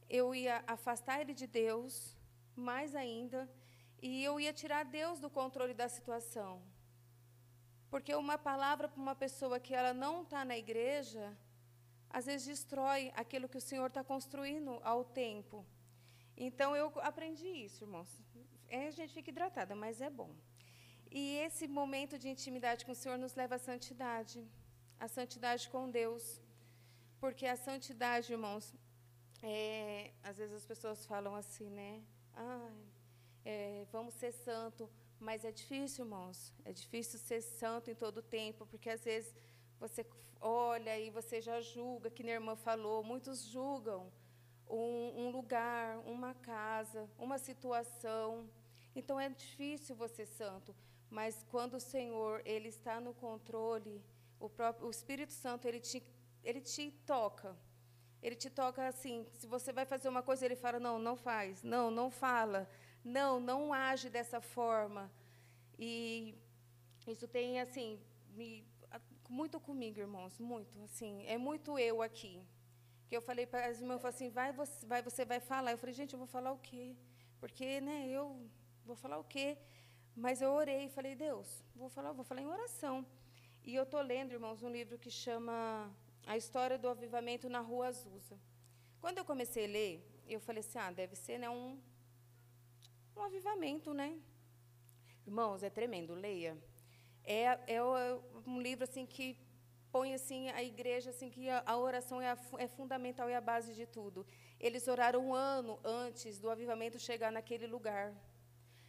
eu 0.08 0.34
ia 0.34 0.64
afastar 0.66 1.20
ele 1.20 1.34
de 1.34 1.46
Deus, 1.46 2.16
mais 2.56 2.94
ainda, 2.94 3.50
e 4.02 4.24
eu 4.24 4.40
ia 4.40 4.52
tirar 4.52 4.84
Deus 4.84 5.18
do 5.18 5.30
controle 5.30 5.74
da 5.74 5.88
situação. 5.88 6.62
Porque 7.90 8.14
uma 8.14 8.38
palavra 8.38 8.88
para 8.88 9.00
uma 9.00 9.14
pessoa 9.14 9.60
que 9.60 9.74
ela 9.74 9.92
não 9.94 10.22
está 10.22 10.44
na 10.44 10.56
igreja, 10.56 11.36
às 12.10 12.26
vezes 12.26 12.46
destrói 12.46 13.12
aquilo 13.14 13.48
que 13.48 13.58
o 13.58 13.66
Senhor 13.70 13.86
está 13.86 14.02
construindo 14.02 14.80
ao 14.82 15.04
tempo. 15.04 15.64
Então 16.36 16.74
eu 16.74 16.92
aprendi 17.00 17.46
isso, 17.46 17.84
irmãos 17.84 18.24
é, 18.68 18.88
a 18.88 18.96
gente 18.98 19.14
fica 19.14 19.30
hidratada, 19.30 19.74
mas 19.74 20.00
é 20.00 20.10
bom. 20.10 20.30
E 21.10 21.22
esse 21.46 21.64
momento 21.68 22.18
de 22.18 22.28
intimidade 22.28 22.84
com 22.84 22.92
o 22.92 23.00
Senhor 23.00 23.16
nos 23.24 23.34
leva 23.40 23.54
à 23.56 23.58
santidade, 23.58 24.38
à 24.98 25.08
santidade 25.08 25.68
com 25.68 25.90
Deus. 25.90 26.40
Porque 27.20 27.46
a 27.46 27.56
santidade, 27.56 28.32
irmãos, 28.32 28.74
é, 29.42 30.12
às 30.22 30.36
vezes 30.38 30.54
as 30.54 30.64
pessoas 30.64 31.06
falam 31.06 31.34
assim, 31.34 31.68
né? 31.70 32.02
Ah, 32.34 32.70
é, 33.44 33.86
vamos 33.92 34.14
ser 34.14 34.32
santo, 34.32 34.88
mas 35.20 35.44
é 35.44 35.52
difícil, 35.52 36.04
irmãos. 36.04 36.52
É 36.64 36.72
difícil 36.72 37.18
ser 37.18 37.40
santo 37.40 37.90
em 37.90 37.94
todo 37.94 38.18
o 38.18 38.22
tempo, 38.22 38.66
porque 38.66 38.90
às 38.90 39.04
vezes 39.04 39.34
você 39.78 40.04
olha 40.40 40.98
e 40.98 41.10
você 41.10 41.40
já 41.40 41.60
julga, 41.60 42.10
que 42.10 42.22
a 42.22 42.34
irmã 42.34 42.56
falou, 42.56 43.02
muitos 43.02 43.44
julgam 43.44 44.12
um, 44.68 45.26
um 45.26 45.30
lugar, 45.30 45.98
uma 46.00 46.34
casa, 46.34 47.08
uma 47.18 47.38
situação. 47.38 48.48
Então 48.94 49.18
é 49.18 49.28
difícil 49.28 49.96
você 49.96 50.24
santo, 50.24 50.74
mas 51.10 51.44
quando 51.50 51.74
o 51.74 51.80
Senhor 51.80 52.42
ele 52.44 52.68
está 52.68 53.00
no 53.00 53.14
controle, 53.14 54.02
o 54.38 54.48
próprio 54.48 54.86
o 54.86 54.90
Espírito 54.90 55.32
Santo 55.32 55.66
ele 55.68 55.80
te 55.80 56.02
ele 56.42 56.60
te 56.60 56.90
toca. 57.06 57.56
Ele 58.22 58.36
te 58.36 58.48
toca 58.48 58.86
assim, 58.86 59.26
se 59.32 59.46
você 59.46 59.72
vai 59.72 59.84
fazer 59.84 60.08
uma 60.08 60.22
coisa, 60.22 60.44
ele 60.44 60.56
fala: 60.56 60.78
"Não, 60.80 60.98
não 60.98 61.16
faz. 61.16 61.62
Não, 61.62 61.90
não 61.90 62.10
fala. 62.10 62.68
Não, 63.04 63.38
não 63.40 63.72
age 63.72 64.08
dessa 64.08 64.40
forma". 64.40 65.10
E 65.78 66.34
isso 67.06 67.26
tem 67.28 67.60
assim, 67.60 68.00
me, 68.30 68.66
muito 69.28 69.58
comigo, 69.60 69.98
irmãos, 69.98 70.38
muito, 70.38 70.78
assim, 70.82 71.24
é 71.26 71.36
muito 71.36 71.78
eu 71.78 72.02
aqui. 72.02 72.42
Que 73.08 73.16
eu 73.16 73.22
falei 73.22 73.46
para 73.46 73.66
as 73.66 73.80
irmãs, 73.80 74.04
assim, 74.04 74.30
vai 74.30 74.52
você, 74.52 74.86
vai 74.86 75.02
você 75.02 75.24
vai 75.24 75.40
falar. 75.40 75.72
Eu 75.72 75.78
falei, 75.78 75.94
gente, 75.94 76.12
eu 76.12 76.18
vou 76.18 76.26
falar 76.26 76.52
o 76.52 76.58
quê? 76.58 76.96
Porque, 77.40 77.80
né, 77.80 78.08
eu 78.08 78.48
vou 78.84 78.96
falar 78.96 79.18
o 79.18 79.24
quê? 79.24 79.58
Mas 80.16 80.40
eu 80.40 80.50
orei 80.52 80.86
e 80.86 80.88
falei, 80.88 81.14
Deus, 81.14 81.62
vou 81.74 81.88
falar, 81.88 82.12
vou 82.12 82.24
falar 82.24 82.42
em 82.42 82.46
oração. 82.46 83.04
E 83.66 83.74
eu 83.74 83.84
estou 83.84 84.02
lendo, 84.02 84.32
irmãos, 84.32 84.62
um 84.62 84.68
livro 84.68 84.98
que 84.98 85.10
chama 85.10 85.90
A 86.26 86.36
História 86.36 86.76
do 86.78 86.86
Avivamento 86.86 87.48
na 87.48 87.60
Rua 87.60 87.86
Azusa. 87.86 88.38
Quando 89.00 89.16
eu 89.16 89.24
comecei 89.24 89.64
a 89.64 89.68
ler, 89.68 89.92
eu 90.28 90.38
falei 90.38 90.60
assim, 90.60 90.78
ah, 90.78 90.90
deve 90.90 91.16
ser 91.16 91.38
né, 91.38 91.48
um, 91.48 91.80
um 93.16 93.22
avivamento, 93.22 93.94
né? 93.94 94.18
Irmãos, 95.26 95.62
é 95.62 95.70
tremendo, 95.70 96.12
leia. 96.12 96.58
É, 97.24 97.58
é 97.76 97.82
um 98.46 98.60
livro 98.60 98.84
assim 98.84 99.06
que 99.06 99.38
põe 99.90 100.12
assim 100.12 100.50
a 100.50 100.62
igreja 100.62 101.08
assim 101.08 101.30
que 101.30 101.48
a, 101.48 101.62
a 101.64 101.78
oração 101.78 102.20
é, 102.20 102.32
a, 102.32 102.38
é 102.58 102.68
fundamental 102.68 103.30
e 103.30 103.32
é 103.32 103.36
a 103.36 103.40
base 103.40 103.72
de 103.72 103.86
tudo. 103.86 104.26
Eles 104.60 104.86
oraram 104.88 105.28
um 105.28 105.34
ano 105.34 105.80
antes 105.82 106.38
do 106.38 106.50
avivamento 106.50 106.98
chegar 106.98 107.32
naquele 107.32 107.66
lugar. 107.66 108.12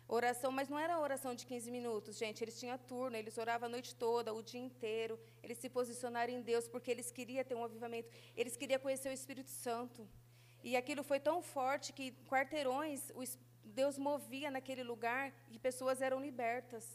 Oração, 0.07 0.51
mas 0.51 0.69
não 0.69 0.77
era 0.77 1.00
oração 1.00 1.33
de 1.33 1.45
15 1.47 1.71
minutos, 1.71 2.17
gente. 2.17 2.43
Eles 2.43 2.59
tinham 2.59 2.77
turno, 2.77 3.17
eles 3.17 3.38
oravam 3.38 3.67
a 3.67 3.69
noite 3.69 3.95
toda, 3.95 4.33
o 4.33 4.43
dia 4.43 4.62
inteiro. 4.62 5.19
Eles 5.41 5.57
se 5.57 5.69
posicionaram 5.69 6.31
em 6.31 6.41
Deus 6.41 6.67
porque 6.67 6.91
eles 6.91 7.12
queriam 7.12 7.43
ter 7.43 7.55
um 7.55 7.63
avivamento. 7.63 8.09
Eles 8.35 8.55
queriam 8.55 8.79
conhecer 8.79 9.09
o 9.09 9.13
Espírito 9.13 9.50
Santo. 9.50 10.07
E 10.63 10.75
aquilo 10.77 11.03
foi 11.03 11.19
tão 11.19 11.41
forte 11.41 11.91
que 11.91 12.12
quarteirões 12.29 13.12
Deus 13.63 13.97
movia 13.97 14.51
naquele 14.51 14.83
lugar 14.83 15.33
e 15.50 15.57
pessoas 15.57 16.01
eram 16.01 16.19
libertas. 16.21 16.85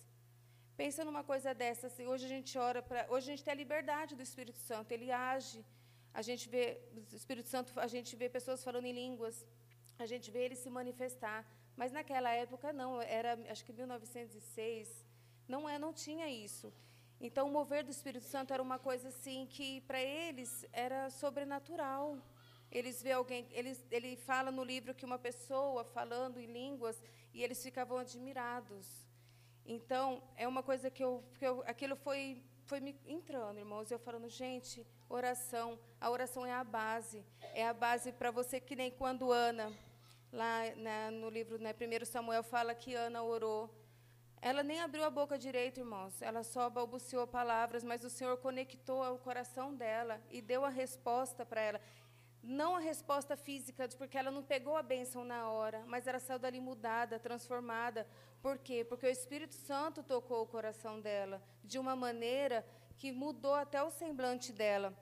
Pensa 0.77 1.05
numa 1.05 1.23
coisa 1.23 1.53
dessa, 1.53 1.89
assim, 1.89 2.07
hoje 2.07 2.25
a 2.25 2.29
gente 2.29 2.57
ora 2.57 2.81
para, 2.81 3.07
hoje 3.11 3.25
a 3.27 3.31
gente 3.33 3.45
tem 3.45 3.53
a 3.53 3.61
liberdade 3.65 4.15
do 4.19 4.23
Espírito 4.23 4.59
Santo, 4.59 4.93
ele 4.93 5.11
age. 5.11 5.65
A 6.15 6.23
gente 6.23 6.49
vê 6.49 6.81
o 6.97 7.17
Espírito 7.23 7.49
Santo, 7.49 7.79
a 7.79 7.87
gente 7.87 8.17
vê 8.17 8.29
pessoas 8.29 8.63
falando 8.65 8.87
em 8.87 8.93
línguas, 8.93 9.45
a 9.99 10.07
gente 10.07 10.31
vê 10.31 10.41
ele 10.47 10.57
se 10.57 10.71
manifestar. 10.71 11.41
Mas 11.77 11.93
naquela 11.93 12.31
época 12.31 12.73
não, 12.73 13.01
era 13.01 13.39
acho 13.51 13.65
que 13.65 13.73
1906, 13.73 15.05
não 15.49 15.69
é, 15.69 15.79
não 15.79 15.93
tinha 15.93 16.29
isso. 16.29 16.73
Então 17.21 17.47
o 17.49 17.51
mover 17.51 17.85
do 17.85 17.91
Espírito 17.91 18.25
Santo 18.25 18.53
era 18.53 18.63
uma 18.63 18.79
coisa 18.79 19.09
assim 19.09 19.47
que 19.47 19.81
para 19.83 20.01
eles 20.01 20.65
era 20.73 21.11
sobrenatural. 21.11 22.19
Eles 22.71 23.03
vê 23.03 23.13
alguém, 23.13 23.47
eles, 23.51 23.85
ele 23.91 24.17
fala 24.17 24.51
no 24.51 24.63
livro 24.63 24.95
que 24.95 25.05
uma 25.05 25.19
pessoa 25.19 25.85
falando 25.85 26.39
em 26.39 26.47
línguas 26.47 27.03
e 27.35 27.43
eles 27.43 27.63
ficavam 27.63 27.99
admirados. 27.99 28.87
Então 29.67 30.23
é 30.37 30.47
uma 30.47 30.63
coisa 30.63 30.91
que 30.91 31.03
eu, 31.03 31.23
que 31.39 31.47
eu 31.47 31.63
aquilo 31.67 31.97
foi 31.97 32.43
foi 32.65 32.79
me 32.79 32.95
entrando, 33.05 33.59
irmãos, 33.59 33.91
eu 33.91 33.99
falando, 33.99 34.29
gente, 34.29 34.87
oração, 35.09 35.77
a 36.01 36.09
oração 36.09 36.47
é 36.47 36.53
a 36.53 36.63
base, 36.63 37.25
é 37.53 37.67
a 37.67 37.75
base 37.75 38.13
para 38.13 38.31
você 38.31 38.61
que 38.61 38.77
nem 38.77 38.93
quando 38.93 39.33
Ana 39.33 39.77
lá 40.33 40.65
né, 40.77 41.11
no 41.11 41.29
livro, 41.29 41.59
né, 41.59 41.75
1 41.75 42.05
Samuel, 42.05 42.43
fala 42.43 42.75
que 42.75 42.95
Ana 42.95 43.23
orou. 43.23 43.71
Ela 44.43 44.63
nem 44.63 44.81
abriu 44.81 45.05
a 45.05 45.11
boca 45.11 45.37
direito, 45.37 45.81
irmãos. 45.81 46.23
Ela 46.23 46.43
só 46.43 46.71
balbuciou 46.71 47.27
palavras, 47.27 47.85
mas 47.85 48.05
o 48.05 48.11
Senhor 48.11 48.39
conectou 48.39 49.03
o 49.13 49.19
coração 49.19 49.75
dela 49.75 50.21
e 50.31 50.41
deu 50.41 50.65
a 50.65 50.71
resposta 50.71 51.45
para 51.45 51.61
ela. 51.61 51.81
Não 52.43 52.75
a 52.75 52.79
resposta 52.79 53.37
física, 53.37 53.87
porque 53.99 54.17
ela 54.17 54.31
não 54.31 54.43
pegou 54.43 54.77
a 54.77 54.83
bênção 54.83 55.25
na 55.25 55.51
hora, 55.51 55.85
mas 55.87 56.07
ela 56.07 56.19
saiu 56.19 56.39
dali 56.39 56.59
mudada, 56.59 57.19
transformada. 57.19 58.07
Por 58.41 58.57
quê? 58.57 58.83
Porque 58.83 59.07
o 59.07 59.11
Espírito 59.11 59.55
Santo 59.55 60.03
tocou 60.03 60.43
o 60.43 60.47
coração 60.47 61.01
dela 61.01 61.43
de 61.63 61.79
uma 61.79 61.95
maneira 61.95 62.67
que 62.97 63.13
mudou 63.13 63.55
até 63.55 63.83
o 63.83 63.91
semblante 63.91 64.53
dela. 64.53 64.97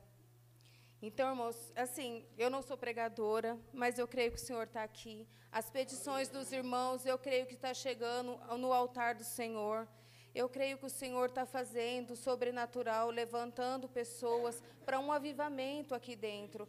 Então, 1.00 1.30
irmãos, 1.30 1.72
assim, 1.76 2.24
eu 2.36 2.50
não 2.50 2.60
sou 2.60 2.76
pregadora, 2.76 3.56
mas 3.72 4.00
eu 4.00 4.08
creio 4.08 4.32
que 4.32 4.36
o 4.36 4.40
Senhor 4.40 4.64
está 4.64 4.82
aqui. 4.82 5.28
As 5.52 5.70
petições 5.70 6.28
dos 6.28 6.50
irmãos, 6.50 7.06
eu 7.06 7.16
creio 7.16 7.46
que 7.46 7.54
está 7.54 7.72
chegando 7.72 8.36
no 8.58 8.72
altar 8.72 9.14
do 9.14 9.22
Senhor. 9.22 9.86
Eu 10.34 10.48
creio 10.48 10.76
que 10.76 10.86
o 10.86 10.90
Senhor 10.90 11.28
está 11.28 11.46
fazendo 11.46 12.16
sobrenatural, 12.16 13.10
levantando 13.10 13.88
pessoas 13.88 14.60
para 14.84 14.98
um 14.98 15.12
avivamento 15.12 15.94
aqui 15.94 16.16
dentro, 16.16 16.68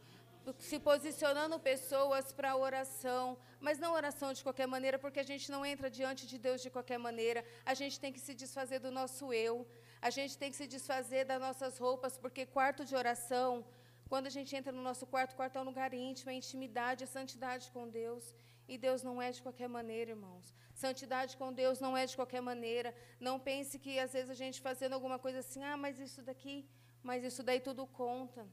se 0.60 0.80
posicionando 0.80 1.60
pessoas 1.60 2.32
para 2.32 2.56
oração, 2.56 3.36
mas 3.60 3.80
não 3.80 3.94
oração 3.94 4.32
de 4.32 4.44
qualquer 4.44 4.68
maneira, 4.68 5.00
porque 5.00 5.20
a 5.20 5.24
gente 5.24 5.52
não 5.52 5.66
entra 5.66 5.90
diante 5.90 6.28
de 6.28 6.38
Deus 6.38 6.62
de 6.62 6.70
qualquer 6.70 7.00
maneira. 7.00 7.44
A 7.66 7.74
gente 7.74 8.00
tem 8.00 8.14
que 8.14 8.20
se 8.20 8.36
desfazer 8.36 8.80
do 8.80 8.92
nosso 8.92 9.34
eu, 9.34 9.68
a 10.00 10.12
gente 10.12 10.38
tem 10.38 10.52
que 10.52 10.58
se 10.58 10.68
desfazer 10.68 11.26
das 11.26 11.42
nossas 11.42 11.78
roupas, 11.80 12.18
porque 12.18 12.46
quarto 12.46 12.86
de 12.86 12.96
oração 12.96 13.66
quando 14.12 14.28
a 14.28 14.34
gente 14.36 14.56
entra 14.60 14.72
no 14.78 14.84
nosso 14.90 15.06
quarto, 15.06 15.34
o 15.34 15.36
quarto 15.40 15.58
é 15.58 15.62
um 15.62 15.70
lugar 15.72 15.94
íntimo, 15.94 16.32
é 16.32 16.34
intimidade, 16.34 17.04
é 17.04 17.08
santidade 17.08 17.72
com 17.76 17.88
Deus. 17.88 18.24
E 18.68 18.76
Deus 18.86 19.02
não 19.08 19.16
é 19.22 19.32
de 19.36 19.42
qualquer 19.46 19.70
maneira, 19.78 20.12
irmãos. 20.12 20.54
Santidade 20.74 21.38
com 21.38 21.52
Deus 21.62 21.80
não 21.80 21.96
é 21.96 22.06
de 22.06 22.16
qualquer 22.20 22.42
maneira. 22.42 22.90
Não 23.20 23.36
pense 23.40 23.78
que 23.84 23.94
às 24.06 24.14
vezes 24.14 24.30
a 24.32 24.40
gente 24.44 24.62
fazendo 24.62 24.94
alguma 24.94 25.20
coisa 25.20 25.40
assim, 25.40 25.64
ah, 25.64 25.78
mas 25.78 26.00
isso 26.00 26.22
daqui, 26.30 26.58
mas 27.04 27.24
isso 27.24 27.44
daí 27.44 27.60
tudo 27.60 27.86
conta. 27.86 28.48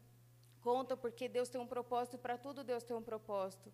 Conta 0.60 0.96
porque 0.96 1.26
Deus 1.28 1.48
tem 1.48 1.60
um 1.60 1.66
propósito, 1.66 2.18
para 2.18 2.36
tudo 2.36 2.64
Deus 2.64 2.82
tem 2.84 2.96
um 2.96 3.02
propósito. 3.02 3.72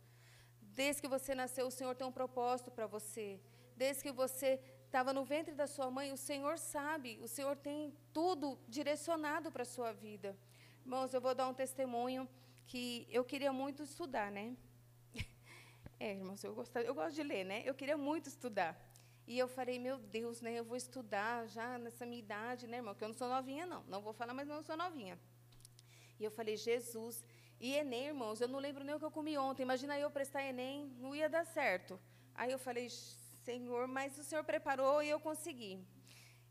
Desde 0.61 1.03
que 1.03 1.09
você 1.09 1.35
nasceu, 1.35 1.67
o 1.67 1.71
Senhor 1.79 1.95
tem 1.95 2.07
um 2.07 2.12
propósito 2.12 2.71
para 2.71 2.87
você. 2.87 3.41
Desde 3.77 4.03
que 4.05 4.12
você 4.12 4.61
estava 4.87 5.12
no 5.12 5.25
ventre 5.25 5.55
da 5.55 5.67
sua 5.67 5.91
mãe, 5.91 6.12
o 6.12 6.17
Senhor 6.17 6.59
sabe, 6.59 7.19
o 7.23 7.29
Senhor 7.29 7.57
tem 7.57 7.93
tudo 8.12 8.59
direcionado 8.69 9.51
para 9.51 9.62
a 9.62 9.73
sua 9.77 9.93
vida. 9.93 10.37
Irmãos, 10.85 11.15
eu 11.15 11.21
vou 11.21 11.35
dar 11.35 11.49
um 11.49 11.55
testemunho 11.55 12.29
que 12.67 13.07
eu 13.09 13.25
queria 13.25 13.53
muito 13.53 13.83
estudar, 13.83 14.31
né? 14.31 14.57
É, 16.01 16.11
irmãos, 16.11 16.43
eu, 16.43 16.53
gosto, 16.53 16.77
eu 16.79 16.93
gosto 16.93 17.15
de 17.15 17.23
ler, 17.23 17.45
né? 17.45 17.62
Eu 17.65 17.75
queria 17.75 17.97
muito 17.97 18.27
estudar. 18.29 18.77
E 19.25 19.39
eu 19.39 19.47
falei, 19.47 19.79
meu 19.79 19.97
Deus, 19.99 20.41
né? 20.41 20.59
Eu 20.59 20.65
vou 20.65 20.77
estudar 20.77 21.47
já 21.47 21.79
nessa 21.79 22.05
minha 22.05 22.19
idade, 22.19 22.67
né, 22.67 22.79
irmão? 22.79 22.93
Que 22.93 23.05
eu 23.05 23.09
não 23.09 23.15
sou 23.15 23.29
novinha, 23.29 23.65
não. 23.65 23.85
Não 23.85 24.01
vou 24.03 24.12
falar, 24.12 24.35
mas 24.35 24.49
não 24.49 24.65
sou 24.65 24.77
novinha. 24.77 25.17
E 26.19 26.25
eu 26.25 26.31
falei, 26.33 26.57
Jesus. 26.57 27.25
E 27.61 27.73
Enem, 27.75 28.07
irmãos, 28.07 28.41
eu 28.41 28.49
não 28.49 28.59
lembro 28.59 28.83
nem 28.83 28.97
o 28.97 28.99
que 28.99 29.05
eu 29.05 29.11
comi 29.12 29.39
ontem. 29.39 29.62
Imagina 29.62 29.97
eu 29.97 30.11
prestar 30.11 30.43
Enem, 30.43 30.93
não 30.99 31.15
ia 31.15 31.29
dar 31.29 31.47
certo. 31.47 32.01
Aí 32.35 32.51
eu 32.51 32.59
falei, 32.59 32.89
Senhor, 33.45 33.87
mas 33.87 34.19
o 34.19 34.25
Senhor 34.25 34.43
preparou 34.43 35.01
e 35.05 35.09
eu 35.09 35.21
consegui. 35.21 35.79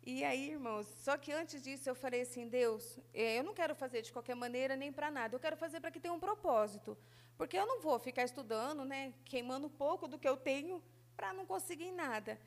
E 0.04 0.24
aí, 0.24 0.52
irmãos, 0.52 0.88
só 0.98 1.16
que 1.16 1.32
antes 1.32 1.62
disso 1.62 1.88
eu 1.88 1.94
falei 1.94 2.22
assim, 2.22 2.48
Deus, 2.48 2.98
é, 3.14 3.38
eu 3.38 3.44
não 3.44 3.54
quero 3.54 3.76
fazer 3.76 4.02
de 4.02 4.12
qualquer 4.12 4.36
maneira 4.36 4.76
nem 4.76 4.92
para 4.92 5.12
nada, 5.12 5.36
eu 5.36 5.40
quero 5.40 5.56
fazer 5.56 5.80
para 5.80 5.92
que 5.92 6.00
tenha 6.00 6.14
um 6.14 6.20
propósito. 6.20 6.98
Porque 7.38 7.58
eu 7.58 7.68
não 7.68 7.80
vou 7.82 8.00
ficar 8.00 8.24
estudando, 8.24 8.84
né, 8.84 9.14
queimando 9.26 9.70
pouco 9.70 10.08
do 10.08 10.18
que 10.18 10.28
eu 10.28 10.36
tenho 10.36 10.82
para 11.16 11.34
não 11.34 11.46
conseguir 11.46 11.92
nada. 11.92 12.40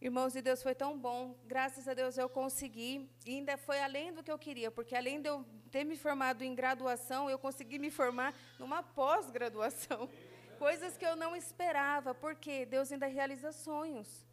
Irmãos, 0.00 0.34
e 0.36 0.42
Deus 0.42 0.62
foi 0.62 0.74
tão 0.74 0.98
bom, 0.98 1.34
graças 1.46 1.88
a 1.88 1.94
Deus 1.94 2.18
eu 2.18 2.28
consegui, 2.28 3.08
e 3.24 3.36
ainda 3.36 3.56
foi 3.56 3.80
além 3.80 4.12
do 4.12 4.22
que 4.22 4.30
eu 4.30 4.38
queria, 4.38 4.70
porque 4.70 4.94
além 4.94 5.22
de 5.22 5.28
eu 5.28 5.44
ter 5.70 5.84
me 5.84 5.96
formado 5.96 6.42
em 6.42 6.54
graduação, 6.54 7.30
eu 7.30 7.38
consegui 7.38 7.78
me 7.78 7.90
formar 7.90 8.34
numa 8.58 8.82
pós-graduação. 8.82 10.08
Coisas 10.58 10.96
que 10.96 11.04
eu 11.04 11.16
não 11.16 11.36
esperava, 11.36 12.14
porque 12.14 12.66
Deus 12.66 12.90
ainda 12.90 13.06
realiza 13.06 13.52
sonhos. 13.52 14.26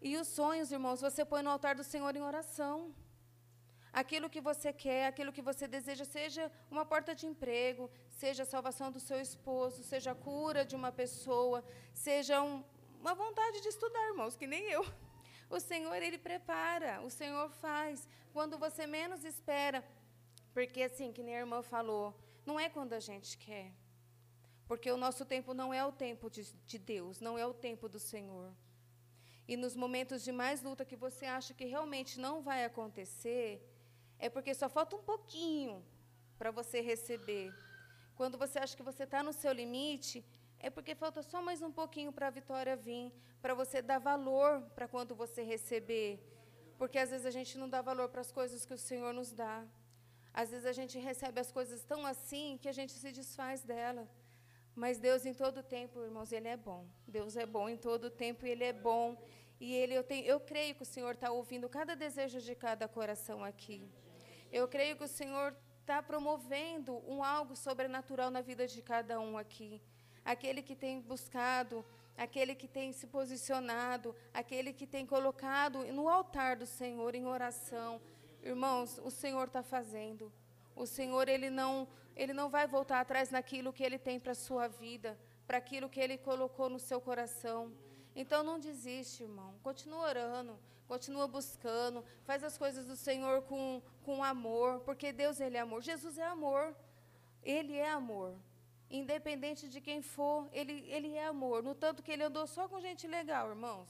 E 0.00 0.16
os 0.16 0.28
sonhos, 0.28 0.72
irmãos, 0.72 1.00
você 1.00 1.24
põe 1.24 1.42
no 1.42 1.50
altar 1.50 1.74
do 1.74 1.84
Senhor 1.84 2.14
em 2.16 2.22
oração. 2.22 2.94
Aquilo 3.92 4.30
que 4.30 4.40
você 4.40 4.72
quer, 4.72 5.06
aquilo 5.06 5.32
que 5.32 5.42
você 5.42 5.66
deseja, 5.66 6.04
seja 6.04 6.50
uma 6.70 6.84
porta 6.86 7.14
de 7.14 7.26
emprego, 7.26 7.90
seja 8.08 8.44
a 8.44 8.46
salvação 8.46 8.90
do 8.90 9.00
seu 9.00 9.20
esposo, 9.20 9.82
seja 9.82 10.12
a 10.12 10.14
cura 10.14 10.64
de 10.64 10.76
uma 10.76 10.92
pessoa, 10.92 11.62
seja 11.92 12.40
um, 12.40 12.64
uma 13.00 13.14
vontade 13.14 13.60
de 13.60 13.68
estudar, 13.68 14.08
irmãos, 14.08 14.36
que 14.36 14.46
nem 14.46 14.64
eu. 14.64 14.84
O 15.50 15.58
Senhor, 15.58 16.00
Ele 16.00 16.16
prepara, 16.16 17.00
o 17.02 17.10
Senhor 17.10 17.50
faz, 17.50 18.08
quando 18.32 18.56
você 18.56 18.86
menos 18.86 19.24
espera. 19.24 19.84
Porque, 20.54 20.82
assim, 20.82 21.12
que 21.12 21.22
nem 21.22 21.36
a 21.36 21.40
irmã 21.40 21.60
falou, 21.60 22.16
não 22.46 22.58
é 22.58 22.68
quando 22.68 22.92
a 22.92 23.00
gente 23.00 23.36
quer. 23.36 23.72
Porque 24.66 24.90
o 24.90 24.96
nosso 24.96 25.24
tempo 25.24 25.52
não 25.52 25.74
é 25.74 25.84
o 25.84 25.90
tempo 25.90 26.30
de, 26.30 26.44
de 26.64 26.78
Deus, 26.78 27.20
não 27.20 27.36
é 27.36 27.44
o 27.44 27.52
tempo 27.52 27.88
do 27.88 27.98
Senhor. 27.98 28.52
E 29.52 29.56
nos 29.62 29.74
momentos 29.74 30.18
de 30.26 30.32
mais 30.40 30.58
luta 30.66 30.88
que 30.90 30.94
você 31.04 31.24
acha 31.38 31.52
que 31.58 31.64
realmente 31.74 32.12
não 32.24 32.34
vai 32.48 32.60
acontecer, 32.64 33.48
é 34.16 34.28
porque 34.34 34.52
só 34.54 34.68
falta 34.76 34.94
um 34.94 35.02
pouquinho 35.12 35.74
para 36.38 36.52
você 36.58 36.78
receber. 36.80 37.46
Quando 38.18 38.38
você 38.42 38.56
acha 38.60 38.76
que 38.76 38.88
você 38.90 39.02
está 39.02 39.20
no 39.28 39.32
seu 39.32 39.52
limite, 39.52 40.24
é 40.66 40.70
porque 40.70 40.94
falta 40.94 41.20
só 41.30 41.42
mais 41.42 41.60
um 41.68 41.72
pouquinho 41.80 42.12
para 42.12 42.28
a 42.28 42.36
vitória 42.38 42.76
vir, 42.76 43.12
para 43.42 43.52
você 43.60 43.82
dar 43.82 43.98
valor 43.98 44.62
para 44.76 44.86
quando 44.86 45.16
você 45.16 45.42
receber. 45.42 46.10
Porque 46.78 46.98
às 47.04 47.10
vezes 47.10 47.26
a 47.26 47.34
gente 47.38 47.58
não 47.58 47.68
dá 47.68 47.82
valor 47.82 48.08
para 48.08 48.20
as 48.20 48.30
coisas 48.30 48.64
que 48.64 48.74
o 48.78 48.84
Senhor 48.88 49.12
nos 49.12 49.32
dá. 49.32 49.56
Às 50.32 50.50
vezes 50.52 50.64
a 50.64 50.76
gente 50.80 50.96
recebe 50.96 51.40
as 51.40 51.50
coisas 51.50 51.82
tão 51.82 52.06
assim 52.06 52.56
que 52.62 52.68
a 52.68 52.76
gente 52.78 52.92
se 52.92 53.10
desfaz 53.10 53.62
dela. 53.62 54.08
Mas 54.74 54.98
Deus 54.98 55.26
em 55.26 55.34
todo 55.34 55.62
tempo, 55.62 56.02
irmãos, 56.02 56.32
Ele 56.32 56.48
é 56.48 56.56
bom. 56.56 56.86
Deus 57.06 57.36
é 57.36 57.44
bom 57.44 57.68
em 57.68 57.76
todo 57.76 58.10
tempo 58.10 58.46
e 58.46 58.50
Ele 58.50 58.64
é 58.64 58.72
bom. 58.72 59.16
E 59.60 59.74
Ele, 59.74 59.94
eu, 59.94 60.02
tenho, 60.02 60.24
eu 60.24 60.40
creio 60.40 60.74
que 60.74 60.82
o 60.82 60.86
Senhor 60.86 61.12
está 61.12 61.30
ouvindo 61.30 61.68
cada 61.68 61.94
desejo 61.94 62.40
de 62.40 62.54
cada 62.54 62.88
coração 62.88 63.44
aqui. 63.44 63.86
Eu 64.50 64.66
creio 64.66 64.96
que 64.96 65.04
o 65.04 65.08
Senhor 65.08 65.54
está 65.80 66.02
promovendo 66.02 67.02
um 67.06 67.22
algo 67.22 67.54
sobrenatural 67.54 68.30
na 68.30 68.40
vida 68.40 68.66
de 68.66 68.80
cada 68.80 69.20
um 69.20 69.36
aqui. 69.36 69.82
Aquele 70.24 70.62
que 70.62 70.74
tem 70.74 71.00
buscado, 71.00 71.84
aquele 72.16 72.54
que 72.54 72.66
tem 72.66 72.92
se 72.92 73.06
posicionado, 73.06 74.14
aquele 74.32 74.72
que 74.72 74.86
tem 74.86 75.04
colocado 75.04 75.84
no 75.92 76.08
altar 76.08 76.56
do 76.56 76.66
Senhor 76.66 77.14
em 77.14 77.26
oração. 77.26 78.00
Irmãos, 78.42 78.98
o 79.04 79.10
Senhor 79.10 79.46
está 79.46 79.62
fazendo. 79.62 80.32
O 80.74 80.86
Senhor, 80.86 81.28
Ele 81.28 81.50
não, 81.50 81.86
Ele 82.16 82.32
não 82.32 82.48
vai 82.48 82.66
voltar 82.66 83.00
atrás 83.00 83.30
naquilo 83.30 83.72
que 83.72 83.84
Ele 83.84 83.98
tem 83.98 84.18
para 84.18 84.34
sua 84.34 84.68
vida, 84.68 85.18
para 85.46 85.58
aquilo 85.58 85.90
que 85.90 86.00
Ele 86.00 86.16
colocou 86.16 86.70
no 86.70 86.78
seu 86.78 87.00
coração. 87.00 87.70
Então 88.14 88.42
não 88.42 88.58
desiste, 88.58 89.22
irmão. 89.22 89.54
Continua 89.62 90.08
orando, 90.08 90.58
continua 90.88 91.26
buscando, 91.28 92.04
faz 92.24 92.42
as 92.42 92.58
coisas 92.58 92.86
do 92.86 92.96
Senhor 92.96 93.42
com, 93.42 93.82
com 94.04 94.24
amor, 94.24 94.80
porque 94.80 95.12
Deus 95.12 95.40
ele 95.40 95.56
é 95.56 95.60
amor. 95.60 95.82
Jesus 95.82 96.18
é 96.18 96.26
amor. 96.26 96.74
Ele 97.42 97.76
é 97.76 97.90
amor. 97.90 98.34
Independente 98.90 99.68
de 99.68 99.80
quem 99.80 100.02
for, 100.02 100.48
ele, 100.52 100.84
ele 100.88 101.14
é 101.14 101.26
amor. 101.26 101.62
No 101.62 101.74
tanto 101.74 102.02
que 102.02 102.10
ele 102.10 102.24
andou 102.24 102.46
só 102.46 102.68
com 102.68 102.80
gente 102.80 103.06
legal, 103.06 103.48
irmãos. 103.48 103.88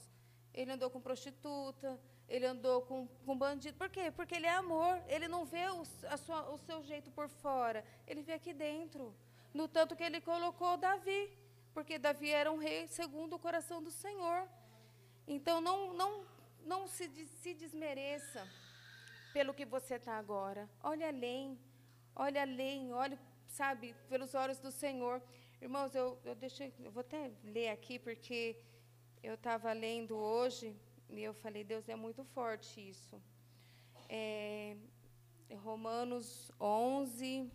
Ele 0.53 0.71
andou 0.71 0.89
com 0.89 1.01
prostituta, 1.01 1.99
ele 2.27 2.45
andou 2.45 2.81
com, 2.83 3.07
com 3.25 3.37
bandido. 3.37 3.77
Por 3.77 3.89
quê? 3.89 4.11
Porque 4.11 4.35
ele 4.35 4.45
é 4.45 4.53
amor. 4.53 5.01
Ele 5.07 5.27
não 5.27 5.43
vê 5.43 5.67
o, 5.69 5.81
a 6.07 6.17
sua, 6.17 6.49
o 6.51 6.57
seu 6.57 6.83
jeito 6.83 7.09
por 7.11 7.27
fora. 7.27 7.83
Ele 8.05 8.21
vê 8.21 8.33
aqui 8.33 8.53
dentro. 8.53 9.13
No 9.53 9.67
tanto 9.67 9.95
que 9.95 10.03
ele 10.03 10.21
colocou 10.21 10.77
Davi 10.77 11.29
porque 11.73 11.97
Davi 11.97 12.29
era 12.29 12.51
um 12.51 12.57
rei 12.57 12.87
segundo 12.87 13.35
o 13.35 13.39
coração 13.39 13.81
do 13.81 13.91
Senhor. 13.91 14.47
Então, 15.27 15.61
não, 15.61 15.93
não, 15.93 16.25
não 16.65 16.87
se, 16.87 17.09
se 17.41 17.53
desmereça 17.53 18.47
pelo 19.33 19.53
que 19.53 19.65
você 19.65 19.95
está 19.95 20.17
agora. 20.17 20.69
Olhe 20.83 21.03
além, 21.03 21.57
olhe 22.15 22.37
além, 22.37 22.91
olhe, 22.93 23.17
sabe, 23.47 23.95
pelos 24.09 24.33
olhos 24.35 24.59
do 24.59 24.71
Senhor. 24.71 25.21
Irmãos, 25.61 25.95
eu, 25.95 26.19
eu, 26.25 26.35
deixei, 26.35 26.73
eu 26.79 26.91
vou 26.91 27.01
até 27.01 27.31
ler 27.43 27.69
aqui, 27.69 27.97
porque 27.99 28.57
eu 29.23 29.35
estava 29.35 29.71
lendo 29.71 30.15
hoje 30.15 30.75
e 31.09 31.21
eu 31.23 31.33
falei, 31.33 31.63
Deus, 31.63 31.87
é 31.87 31.95
muito 31.95 32.23
forte 32.23 32.89
isso. 32.89 33.21
É, 34.09 34.75
Romanos 35.63 36.51
11, 36.59 37.49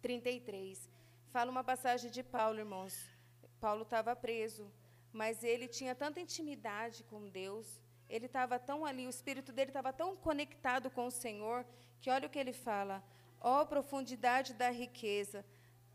33. 0.00 0.88
Fala 1.30 1.50
uma 1.50 1.64
passagem 1.64 2.10
de 2.10 2.22
Paulo, 2.22 2.58
irmãos. 2.58 3.15
Paulo 3.56 3.82
estava 3.82 4.14
preso, 4.14 4.70
mas 5.12 5.42
ele 5.42 5.66
tinha 5.66 5.94
tanta 5.94 6.20
intimidade 6.20 7.02
com 7.04 7.28
Deus, 7.28 7.80
ele 8.08 8.26
estava 8.26 8.58
tão 8.58 8.84
ali, 8.84 9.06
o 9.06 9.10
espírito 9.10 9.52
dele 9.52 9.70
estava 9.70 9.92
tão 9.92 10.14
conectado 10.16 10.90
com 10.90 11.06
o 11.06 11.10
Senhor, 11.10 11.66
que 12.00 12.10
olha 12.10 12.26
o 12.26 12.30
que 12.30 12.38
ele 12.38 12.52
fala: 12.52 13.02
ó 13.40 13.62
oh, 13.62 13.66
profundidade 13.66 14.54
da 14.54 14.70
riqueza, 14.70 15.44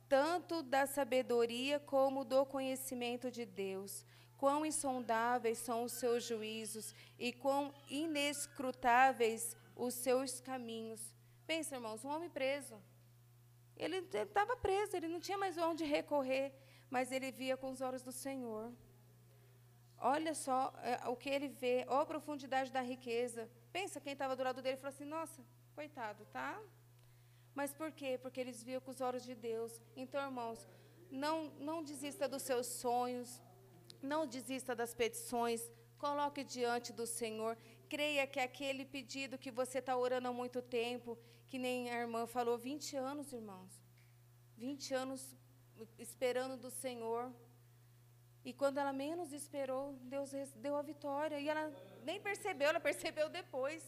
tanto 0.10 0.62
da 0.62 0.86
sabedoria 0.86 1.80
como 1.80 2.26
do 2.26 2.46
conhecimento 2.46 3.32
de 3.32 3.46
Deus. 3.46 4.06
Quão 4.38 4.66
insondáveis 4.66 5.60
são 5.60 5.84
os 5.84 5.94
seus 5.94 6.24
juízos 6.24 6.96
e 7.18 7.32
quão 7.32 7.74
inescrutáveis 7.88 9.56
os 9.76 9.94
seus 9.94 10.42
caminhos. 10.42 11.14
Pensa, 11.46 11.76
irmãos, 11.76 12.04
um 12.04 12.10
homem 12.10 12.30
preso. 12.30 12.82
Ele 13.78 13.98
estava 14.12 14.58
preso, 14.58 14.96
ele 14.96 15.08
não 15.08 15.20
tinha 15.20 15.38
mais 15.38 15.58
onde 15.58 15.84
recorrer 15.84 16.52
mas 16.92 17.12
ele 17.12 17.32
via 17.32 17.56
com 17.56 17.70
os 17.72 17.82
olhos 17.88 18.04
do 18.04 18.12
Senhor. 18.12 18.72
Olha 19.98 20.34
só 20.36 20.60
é, 20.84 21.08
o 21.08 21.16
que 21.16 21.30
ele 21.30 21.48
vê, 21.48 21.86
ó 21.88 22.02
a 22.02 22.06
profundidade 22.06 22.70
da 22.78 22.82
riqueza. 22.82 23.50
Pensa 23.72 24.02
quem 24.02 24.14
estava 24.14 24.36
do 24.36 24.44
lado 24.44 24.62
dele 24.62 24.78
falou 24.78 24.94
assim: 24.94 25.06
nossa, 25.06 25.42
coitado, 25.74 26.26
tá? 26.38 26.62
Mas 27.56 27.74
por 27.74 27.92
quê? 27.92 28.20
Porque 28.22 28.42
eles 28.42 28.62
viam 28.62 28.82
com 28.82 28.92
os 28.92 29.02
olhos 29.02 29.24
de 29.24 29.36
Deus. 29.36 29.72
Então, 29.96 30.22
irmãos, 30.30 30.68
não, 31.10 31.50
não 31.70 31.84
desista 31.84 32.28
dos 32.28 32.42
seus 32.42 32.68
sonhos, 32.68 33.42
não 34.02 34.26
desista 34.26 34.76
das 34.76 34.94
petições, 34.94 35.62
coloque 35.98 36.44
diante 36.44 36.92
do 36.92 37.06
Senhor. 37.06 37.58
Creia 37.88 38.26
que 38.26 38.40
aquele 38.40 38.86
pedido 38.86 39.38
que 39.38 39.52
você 39.52 39.80
está 39.80 39.96
orando 39.96 40.28
há 40.28 40.34
muito 40.34 40.62
tempo, 40.62 41.18
que 41.50 41.60
nem 41.60 41.90
a 41.90 42.00
irmã 42.00 42.26
falou, 42.26 42.58
20 42.58 42.96
anos, 42.96 43.32
irmãos. 43.34 43.72
20 44.58 44.94
anos 44.94 45.36
esperando 45.98 46.58
do 46.58 46.70
Senhor. 46.70 47.32
E 48.44 48.54
quando 48.54 48.80
ela 48.80 48.92
menos 48.92 49.32
esperou, 49.32 49.94
Deus 50.04 50.32
deu 50.56 50.76
a 50.76 50.82
vitória. 50.82 51.40
E 51.40 51.48
ela 51.48 51.72
nem 52.04 52.20
percebeu, 52.20 52.70
ela 52.70 52.80
percebeu 52.80 53.30
depois. 53.30 53.84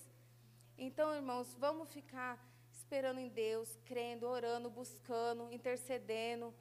Então, 0.77 1.13
irmãos, 1.13 1.53
vamos 1.55 1.91
ficar 1.91 2.39
esperando 2.71 3.19
em 3.19 3.29
Deus, 3.29 3.77
crendo, 3.85 4.27
orando, 4.27 4.69
buscando, 4.69 5.51
intercedendo. 5.51 6.53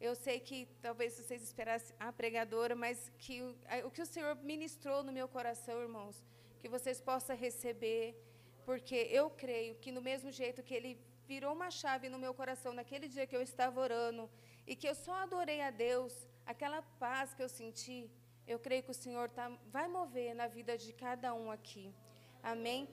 Eu 0.00 0.14
sei 0.14 0.38
que 0.38 0.68
talvez 0.80 1.14
vocês 1.18 1.42
esperassem 1.42 1.94
a 1.98 2.12
pregadora, 2.12 2.74
mas 2.76 3.10
que 3.18 3.42
o, 3.86 3.90
que 3.90 4.02
o 4.02 4.06
Senhor 4.06 4.36
ministrou 4.36 5.02
no 5.02 5.12
meu 5.12 5.26
coração, 5.26 5.80
irmãos, 5.80 6.24
que 6.60 6.68
vocês 6.68 7.00
possam 7.00 7.36
receber, 7.36 8.16
porque 8.64 9.08
eu 9.10 9.28
creio 9.30 9.74
que 9.76 9.90
no 9.90 10.00
mesmo 10.00 10.30
jeito 10.30 10.62
que 10.62 10.74
Ele 10.74 10.92
virou 11.26 11.52
uma 11.52 11.70
chave 11.70 12.08
no 12.08 12.18
meu 12.18 12.32
coração 12.32 12.72
naquele 12.72 13.08
dia 13.08 13.26
que 13.26 13.36
eu 13.36 13.42
estava 13.42 13.80
orando, 13.80 14.30
e 14.68 14.76
que 14.76 14.88
eu 14.90 14.94
só 14.94 15.14
adorei 15.26 15.60
a 15.62 15.70
Deus, 15.70 16.12
aquela 16.52 16.80
paz 17.04 17.32
que 17.34 17.42
eu 17.42 17.48
senti, 17.48 18.10
eu 18.46 18.58
creio 18.58 18.82
que 18.82 18.90
o 18.90 19.00
Senhor 19.04 19.30
tá, 19.30 19.50
vai 19.72 19.88
mover 19.88 20.34
na 20.34 20.46
vida 20.46 20.76
de 20.76 20.92
cada 20.92 21.32
um 21.32 21.50
aqui. 21.50 21.86
Amém? 22.42 22.86